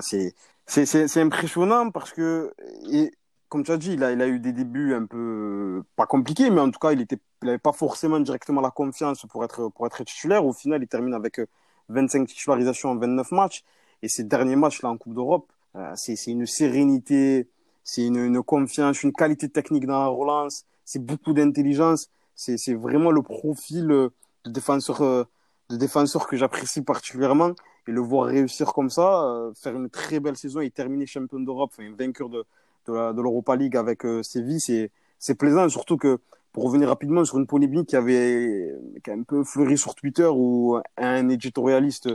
[0.66, 2.54] c'est impressionnant parce que,
[2.90, 3.12] et,
[3.50, 6.50] comme tu as dit, il a, il a eu des débuts un peu, pas compliqués,
[6.52, 9.86] mais en tout cas, il était, il pas forcément directement la confiance pour être, pour
[9.86, 10.46] être titulaire.
[10.46, 11.42] Au final, il termine avec
[11.90, 13.66] 25 euh, titularisations en 29 matchs,
[14.02, 17.50] et ces derniers matchs là en Coupe d'Europe, euh, c'est une sérénité,
[17.84, 22.10] c'est une, une confiance, une qualité technique dans la relance c'est beaucoup d'intelligence.
[22.36, 24.10] C'est vraiment le profil euh,
[24.46, 25.24] de défenseur, euh,
[25.70, 27.52] de défenseur que j'apprécie particulièrement.
[27.88, 31.40] Et le voir réussir comme ça, euh, faire une très belle saison et terminer champion
[31.40, 32.46] d'Europe, vainqueur de,
[32.88, 35.68] de l'Europa League avec Séville, c'est plaisant.
[35.70, 36.20] Surtout que,
[36.54, 38.74] pour revenir rapidement sur une polémique qui avait
[39.04, 42.10] qui a un peu fleuri sur Twitter où un éditorialiste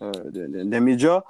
[0.00, 1.24] d'un média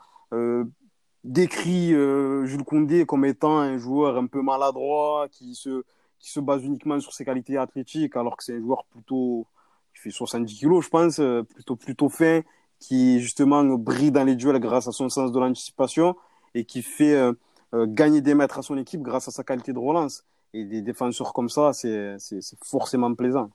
[1.25, 5.83] décrit Jules Koundé comme étant un joueur un peu maladroit qui se
[6.23, 9.47] qui se base uniquement sur ses qualités athlétiques, alors que c'est un joueur plutôt
[9.95, 12.43] qui fait 70 kilos, je pense, euh, plutôt plutôt fin,
[12.79, 16.17] qui justement brille dans les duels grâce à son sens de l'anticipation
[16.55, 17.33] et qui fait euh,
[17.75, 20.25] euh, gagner des mètres à son équipe grâce à sa qualité de relance.
[20.55, 22.17] Et des défenseurs comme ça, c'est
[22.63, 23.51] forcément plaisant.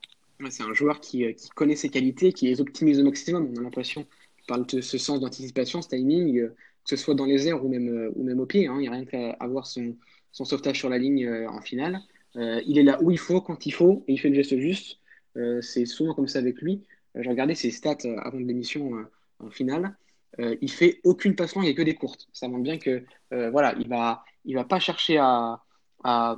[0.49, 3.51] C'est un joueur qui, qui, connaît ses qualités, qui les optimise au maximum.
[3.55, 4.05] On a l'impression,
[4.47, 6.53] parle de ce sens d'anticipation, ce timing, que
[6.85, 8.65] ce soit dans les airs ou même, ou même au pied.
[8.67, 8.77] Hein.
[8.77, 9.95] Il n'y a rien qu'à avoir son,
[10.31, 12.01] son sauvetage sur la ligne en finale.
[12.37, 14.57] Euh, il est là où il faut, quand il faut, et il fait le geste
[14.57, 14.99] juste.
[15.37, 16.83] Euh, c'est souvent comme ça avec lui.
[17.15, 19.05] Euh, j'ai regardé ses stats avant de l'émission
[19.39, 19.95] en finale.
[20.39, 22.27] il fait aucune passe longue et que des courtes.
[22.33, 25.63] Ça montre bien que voilà, il va, il va pas chercher à,
[26.03, 26.35] à,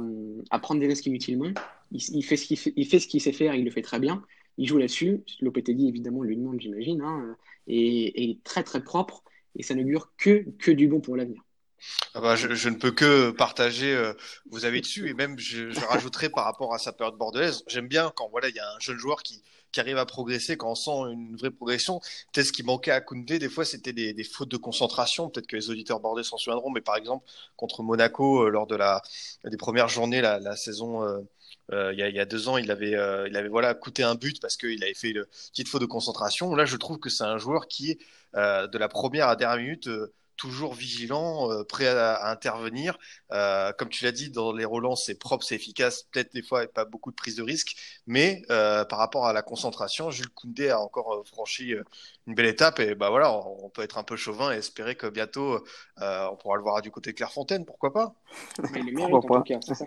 [0.61, 1.51] prendre des risques inutilement.
[1.91, 4.23] Il, fait ce qu'il fait, sait faire, il le fait très bien.
[4.57, 5.23] Il joue là-dessus.
[5.41, 7.35] Lopetegui évidemment lui demande, j'imagine, hein,
[7.67, 9.23] et, et, très très propre.
[9.55, 11.41] et ça n'augure que, que du bon pour l'avenir.
[12.13, 14.13] Ah bah, je, ne peux que partager euh,
[14.49, 17.63] vos avis dessus et même je, rajouterai par rapport à sa période bordelaise.
[17.67, 20.57] J'aime bien quand voilà il y a un jeune joueur qui, qui arrive à progresser,
[20.57, 21.99] quand on sent une vraie progression.
[22.33, 25.29] Peut-être ce qui manquait à Koundé, des fois c'était des, fautes de concentration.
[25.29, 27.25] Peut-être que les auditeurs bordés s'en souviendront, mais par exemple
[27.55, 29.01] contre Monaco euh, lors de la
[29.45, 31.03] des premières journées la, la saison.
[31.03, 31.19] Euh,
[31.71, 32.93] euh, il, y a, deux ans, il avait,
[33.29, 36.55] il avait voilà coûté un but parce qu'il avait fait une petite faute de concentration.
[36.55, 37.99] Là, je trouve que c'est un joueur qui
[38.33, 39.89] de la première à dernière minute
[40.39, 42.97] toujours vigilant, euh, prêt à, intervenir.
[43.31, 46.65] Euh, comme tu l'as dit, dans les relances, c'est propre, c'est efficace, peut-être des fois
[46.67, 47.75] pas beaucoup de prise de risque,
[48.07, 51.73] mais euh, par rapport à la concentration, Jules Koundé a encore euh, franchi
[52.29, 54.95] une belle étape et bah voilà, on, on, peut être un peu chauvin et espérer
[54.95, 55.63] que bientôt
[55.97, 58.13] on pourra le voir du côté de Clairefontaine, pourquoi pas?
[58.71, 59.85] Mais il mérite, en tout cas, c'est ça.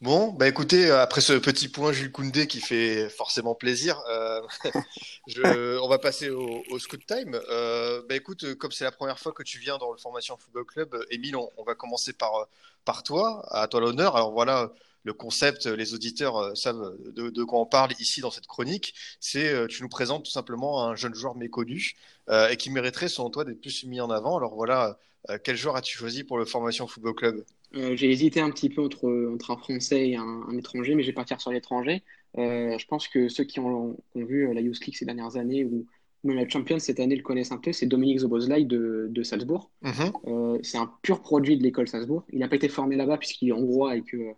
[0.00, 4.40] Bon, bah écoutez, après ce petit point Jules Koundé qui fait forcément plaisir, euh,
[5.28, 7.38] je, on va passer au, au scoot time.
[7.48, 10.64] Euh, bah écoute, comme c'est la première fois que tu viens dans le Formation Football
[10.64, 12.48] Club, Émile, on, on, va commencer par,
[12.84, 14.16] par toi, à toi l'honneur.
[14.16, 14.72] Alors voilà,
[15.04, 18.94] le concept, les auditeurs savent de, de, quoi on parle ici dans cette chronique.
[19.20, 21.92] C'est tu nous présentes tout simplement un jeune joueur méconnu
[22.28, 24.36] euh, et qui mériterait, selon toi, d'être plus mis en avant.
[24.36, 24.98] Alors voilà,
[25.30, 27.44] euh, quel joueur as-tu choisi pour le Formation Football Club?
[27.74, 31.02] Euh, J'ai hésité un petit peu entre, entre un Français et un, un étranger, mais
[31.02, 32.02] je vais partir sur l'étranger.
[32.38, 35.64] Euh, je pense que ceux qui ont, ont vu la Youth League ces dernières années
[35.64, 35.86] ou
[36.24, 39.70] même la Champions cette année le connaissent un peu, c'est Dominique Zobozlai de, de Salzbourg.
[39.82, 40.12] Mm -hmm.
[40.28, 42.24] euh, c'est un pur produit de l'école Salzbourg.
[42.32, 44.32] Il n'a pas été formé là-bas puisqu'il est hongrois et qu'il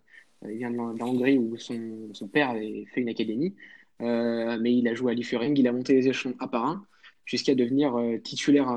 [0.45, 3.55] euh, vient de la Hongrie où son, père avait fait une académie.
[4.01, 6.85] Euh, mais il a joué à Liefering, il a monté les échelons un par un
[7.25, 8.67] jusqu'à devenir titulaire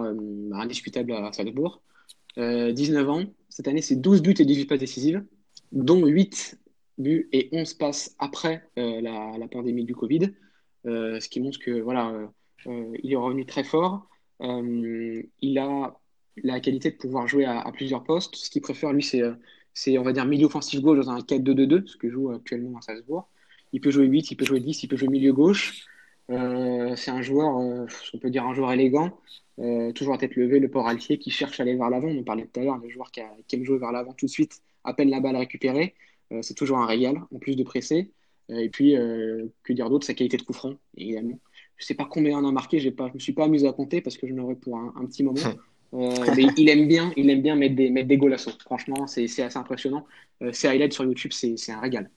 [0.52, 1.82] indiscutable à Salzbourg.
[2.36, 5.22] 19 ans, cette année c'est 12 buts et 18 passes décisives,
[5.72, 6.58] dont 8
[6.96, 10.30] buts et 11 passes après la, pandémie du Covid.
[10.84, 12.30] ce qui montre que voilà,
[12.66, 14.08] euh, il est revenu très fort.
[14.42, 15.98] Euh, il a
[16.42, 18.36] la qualité de pouvoir jouer à, à plusieurs postes.
[18.36, 19.22] Ce qu'il préfère, lui, c'est,
[19.78, 22.82] c'est, on va dire, milieu offensif gauche dans un 4-2-2-2, ce que joue actuellement à
[22.82, 23.28] Salzbourg.
[23.72, 25.86] Il peut jouer 8, il peut jouer 10, il peut jouer milieu gauche.
[26.30, 29.16] Euh, c'est un joueur, euh, on peut dire un joueur élégant,
[29.60, 32.08] euh, toujours à tête levée, le port altier, qui cherche à aller vers l'avant.
[32.08, 34.62] On parlait tout à l'heure, le joueur qui, aime jouer vers l'avant tout de suite,
[34.82, 35.94] à peine la balle récupérée.
[36.42, 38.10] C'est toujours un régal, en plus de presser.
[38.48, 41.38] et puis, que dire d'autre, sa qualité de coup franc, évidemment.
[41.76, 44.18] Je sais pas combien on a marqué, je me suis pas amusé à compter parce
[44.18, 45.40] que je n'aurais pour un, petit moment.
[45.94, 46.14] Euh,
[46.56, 50.06] il aime bien, il aime bien mettre des, mettre des goals Franchement, c'est assez impressionnant.
[50.42, 52.10] Euh, ces highlights sur YouTube, c'est un régal.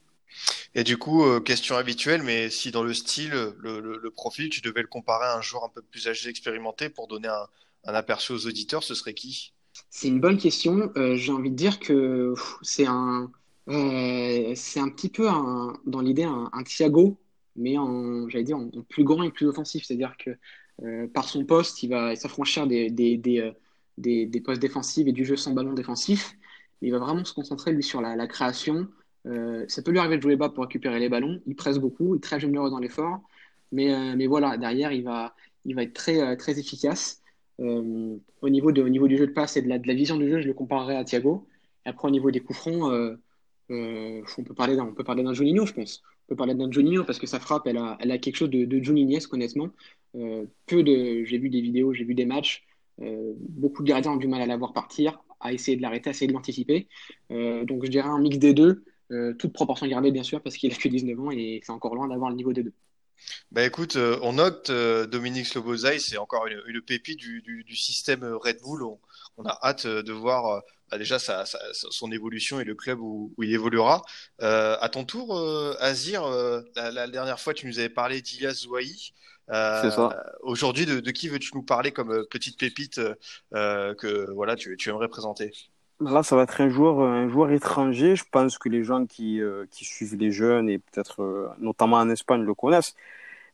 [0.76, 4.50] Et du coup, euh, question habituelle, mais si dans le style, le, le, le, profil,
[4.50, 7.48] tu devais le comparer à un joueur un peu plus âgé, expérimenté, pour donner un,
[7.86, 9.54] un aperçu aux auditeurs, ce serait qui?
[9.90, 10.92] C'est une bonne question.
[10.98, 13.32] Euh, J'ai envie de dire que c'est un,
[13.68, 17.18] c'est un petit peu un, dans l'idée un, un Thiago
[17.58, 19.84] mais en, j'allais dire, en, en, plus grand et plus offensif.
[19.86, 20.38] C'est-à-dire que
[21.08, 23.54] par son poste, il va s'affranchir des, des, des,
[23.98, 26.38] des, postes défensifs et du jeu sans ballon défensif.
[26.82, 28.88] Il va vraiment se concentrer, lui, sur la, création.
[29.28, 31.42] Euh, ça peut lui arriver de jouer bas pour récupérer les ballons.
[31.46, 33.22] Il presse beaucoup, il est très généreux dans l'effort.
[33.72, 35.36] Mais, euh, mais voilà, derrière, il va,
[35.66, 37.22] il va être très, euh, très efficace.
[37.60, 40.42] Au, niveau de, au niveau du jeu de passe et de la, vision du jeu,
[40.42, 41.48] je le comparerais à Thiago.
[41.86, 42.92] Et après, au niveau des coups francs,
[43.70, 47.04] on peut parler d'un, on peut parler d'un Juninho, je pense peut parler d'un Juninho
[47.04, 49.70] parce que sa frappe, elle a, quelque chose de, de Juninho-esque, honnêtement.
[50.14, 52.66] Peu de, j'ai vu des vidéos, j'ai vu des matchs.
[53.02, 56.10] Euh, beaucoup de gardiens ont du mal à la voir partir, à essayer de l'arrêter,
[56.10, 56.88] à essayer de l'anticiper.
[57.32, 58.84] Euh, donc je dirais un mix des deux,
[59.38, 62.08] toute proportion gardée bien sûr, parce qu'il a que 19 ans et c'est encore loin
[62.08, 62.74] d'avoir le niveau des deux.
[63.52, 68.24] Bah écoute, euh, on note euh, Dominique Slobozai, c'est encore une, une pépite du, système
[68.24, 68.84] Red Bull.
[68.84, 73.54] On, a hâte de voir bah déjà sa, son évolution et le club où, il
[73.54, 74.02] évoluera.
[74.42, 78.22] Euh, à ton tour, euh, Azir, euh, la, la, dernière fois tu nous avais parlé
[78.22, 79.14] d'Ilias Zouaï.
[79.52, 80.24] Ça.
[80.42, 83.02] Aujourd'hui, de, de, qui veux-tu nous parler comme petite pépite
[83.52, 85.52] que voilà tu, tu aimerais présenter?
[86.02, 88.16] Là, ça va être un joueur, un joueur étranger.
[88.16, 91.98] Je pense que les gens qui, euh, qui suivent les jeunes et peut-être euh, notamment
[91.98, 92.96] en Espagne le connaissent,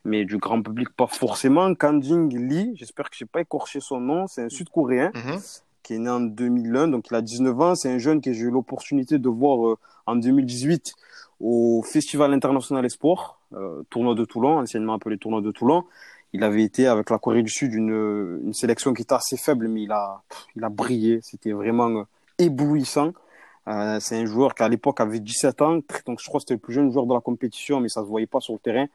[0.06, 1.76] mais du grand public pas forcément.
[1.76, 5.62] Kanding Lee, j'espère que j'ai pas écorché son nom, c'est un Sud-Coréen mm -hmm.
[5.84, 7.76] qui est né en 2001, donc il a 19 ans.
[7.76, 10.94] C'est un jeune que j'ai eu l'opportunité de voir euh, en 2018
[11.40, 15.86] au Festival international Esport, euh, tournoi de Toulon, anciennement appelé tournoi de Toulon.
[16.34, 19.68] Il avait été avec la Corée du Sud une, une sélection qui était assez faible,
[19.68, 20.24] mais il a,
[20.56, 21.20] il a brillé.
[21.22, 22.06] C'était vraiment
[22.38, 23.14] éblouissant.
[23.68, 26.54] Euh, c'est un joueur qui à l'époque avait 17 ans, donc je crois que c'était
[26.54, 28.88] le plus jeune joueur de la compétition, mais ça se voyait pas sur le terrain.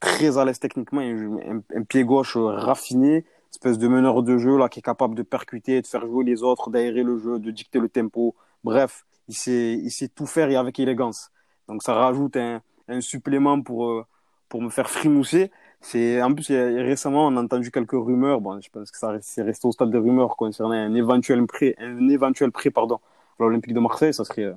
[0.00, 4.68] Très à l'aise techniquement, un, un, pied gauche raffiné, espèce de meneur de jeu là
[4.68, 7.80] qui est capable de percuter, de faire jouer les autres, d'aérer le jeu, de dicter
[7.80, 8.34] le tempo.
[8.64, 11.30] Bref, il sait, il sait tout faire et avec élégance.
[11.68, 14.06] Donc ça rajoute un, un supplément pour, euh,
[14.48, 15.50] pour me faire frimousser.
[15.80, 18.40] C'est en plus récemment on a entendu quelques rumeurs.
[18.40, 21.74] Bon, je pense que ça c'est resté au stade des rumeurs concernant un éventuel prêt,
[21.78, 22.96] un éventuel prêt pardon,
[23.38, 24.12] à l'Olympique de Marseille.
[24.12, 24.52] Ça serait,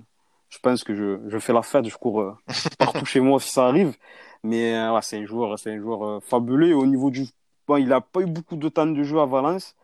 [0.51, 2.36] je pense que je, je fais la fête, je cours euh,
[2.80, 3.95] partout chez moi si ça arrive.
[4.43, 6.76] Mais euh, ouais, c'est un joueur, c'est un joueur euh, fabuleux.
[6.76, 7.26] Au niveau du,
[7.68, 9.76] bon, il a pas eu beaucoup de temps de jeu à Valence.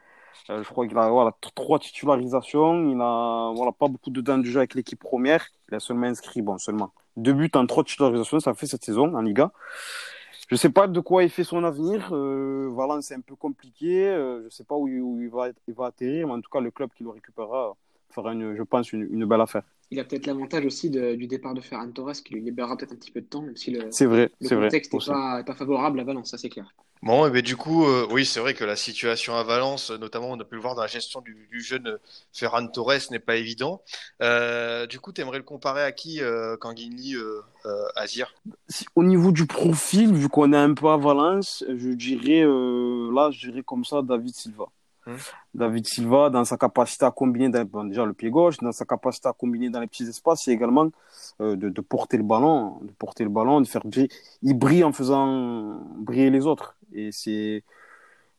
[0.49, 2.89] je crois qu'il a voilà trois titularisations.
[2.91, 5.47] Il a voilà pas beaucoup de temps de jeu avec l'équipe première.
[5.69, 8.39] Il a seulement inscrit bon seulement deux buts en trois titularisations.
[8.39, 9.51] Ça fait cette saison en Liga.
[10.49, 12.09] Je sais pas de quoi il fait son avenir.
[12.13, 14.07] Euh, Valence c'est un peu compliqué.
[14.07, 16.61] Euh, je sais pas où, où, il, va, il va atterrir, mais en tout cas
[16.61, 17.75] le club qui le récupérera
[18.11, 19.63] fera une, je pense une, une belle affaire.
[19.91, 22.93] Il a peut-être l'avantage aussi de, du départ de Ferran Torres qui lui libérera peut-être
[22.93, 25.55] un petit peu de temps, même si le, c'est vrai, le contexte n'est pas, pas,
[25.55, 26.73] favorable à Valence, ça c'est clair.
[27.03, 30.31] Bon, et bien du coup, euh, oui, c'est vrai que la situation à Valence, notamment
[30.31, 31.99] on a pu le voir dans la gestion du, jeune
[32.33, 33.81] Ferran Torres, n'est pas évident.
[34.21, 36.55] Euh, du coup, tu aimerais le comparer à qui, euh,
[37.65, 38.33] euh, Azir?
[38.95, 43.29] Au niveau du profil, vu qu'on est un peu à Valence, je dirais, euh, là,
[43.31, 44.65] je dirais comme ça, David Silva.
[45.07, 45.15] Hum.
[45.53, 49.33] David Silva, dans sa capacité à combiner, déjà le pied gauche, dans sa capacité à
[49.33, 50.89] combiner dans les petits espaces, et également
[51.39, 54.09] euh, de, porter le ballon, de porter le ballon, de faire briller.
[54.43, 56.75] Il brille en faisant briller les autres.
[56.93, 57.63] Et c'est,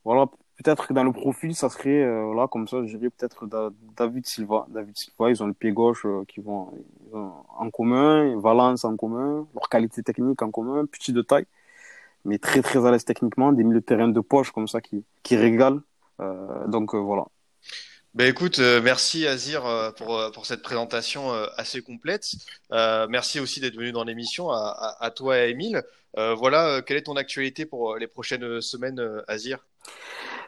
[0.05, 3.71] voilà, peut-être que dans le profil, ça serait, euh, comme ça, je dirais peut-être da,
[3.97, 4.67] David Silva.
[4.69, 6.71] David Silva, ils ont le pied gauche euh, qui vont,
[7.13, 11.47] ont en commun, Valence en commun, leur qualité technique en commun, petit de taille,
[12.25, 15.03] mais très très à l'aise techniquement, des milieux de terrain de poche comme ça qui,
[15.23, 15.81] qui régalent.
[16.19, 17.25] Euh, donc voilà.
[18.15, 22.31] Ben écoute, euh, merci Azir euh, pour, pour cette présentation euh, assez complète.
[22.71, 25.83] merci aussi d'être venu dans l'émission à, à, à, toi et à Emile.
[26.15, 29.59] voilà, quelle est ton actualité pour les prochaines semaines, Azir?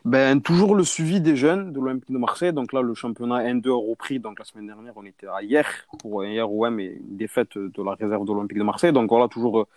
[0.03, 2.51] Ben, toujours le suivi des jeunes de l'Olympique de Marseille.
[2.51, 4.19] Donc là, le championnat N2 a repris.
[4.19, 5.67] Donc la semaine dernière, on était à hier
[5.99, 8.91] pour hier ouais, mais une défaite de la réserve de l'Olympique de Marseille.
[8.91, 9.67] Donc voilà, toujours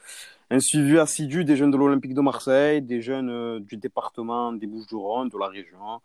[0.54, 4.66] un suivi assidu des jeunes de l'Olympique de Marseille, des jeunes euh, du département des
[4.66, 6.00] Bouches-du-Rhône, de la région.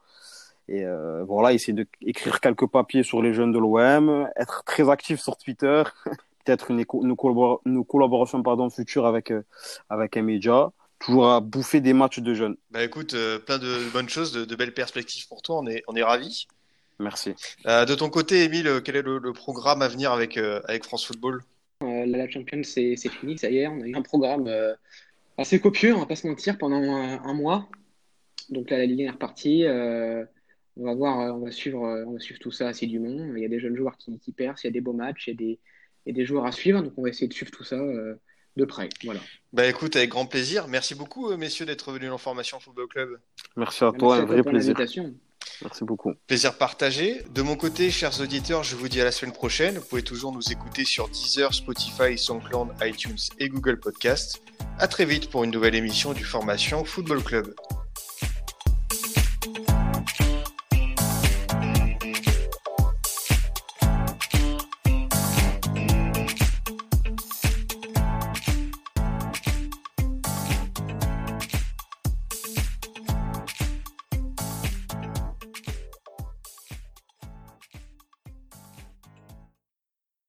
[0.70, 5.20] Et euh, voilà, essayer d'écrire quelques papiers sur les jeunes de l'OM, être très actif
[5.20, 5.82] sur Twitter,
[6.45, 9.41] peut-être une, une, collabor une, collaboration pardon, future avec, euh,
[9.89, 10.72] avec un média.
[11.00, 12.56] Toujours à bouffer des matchs de jeunes.
[12.72, 15.82] Bah écoute, euh, plein de bonnes choses, de, de, belles perspectives pour toi, on est,
[15.88, 16.47] on est ravis.
[17.00, 17.34] Merci.
[17.64, 21.41] De ton côté, Émile, quel est le, le, programme à venir avec, avec France Football?
[21.82, 23.68] La Champions, c'est fini, ça y est.
[23.68, 24.74] On a eu un programme euh,
[25.38, 27.70] assez copieux, on va pas se mentir, pendant un, un mois.
[28.50, 29.66] Donc là, la Ligue 1 est repartie.
[29.66, 30.24] Euh,
[30.78, 33.36] on va voir, on va suivre, on va suivre tout ça assidûment.
[33.36, 35.28] Il y a des jeunes joueurs qui, qui percent, il y a des beaux matchs,
[35.28, 35.60] il y a des,
[36.06, 36.82] il y a des joueurs à suivre.
[36.82, 38.90] Donc on va essayer de suivre tout ça de près.
[39.04, 39.20] Voilà.
[39.52, 40.68] Bah écoute, avec grand plaisir.
[40.68, 43.20] Merci beaucoup, messieurs, d'être venus dans Formation Football Club.
[43.58, 44.76] Merci à toi, Merci un vrai pour plaisir.
[45.62, 46.14] Merci beaucoup.
[46.28, 47.22] Plaisir partagé.
[47.32, 49.78] De mon côté, chers auditeurs, je vous dis à la semaine prochaine.
[49.78, 54.42] Vous pouvez toujours nous écouter sur Deezer, Spotify, SoundCloud, iTunes et Google Podcast.
[54.78, 57.54] À très vite pour une nouvelle émission du Formation Football Club.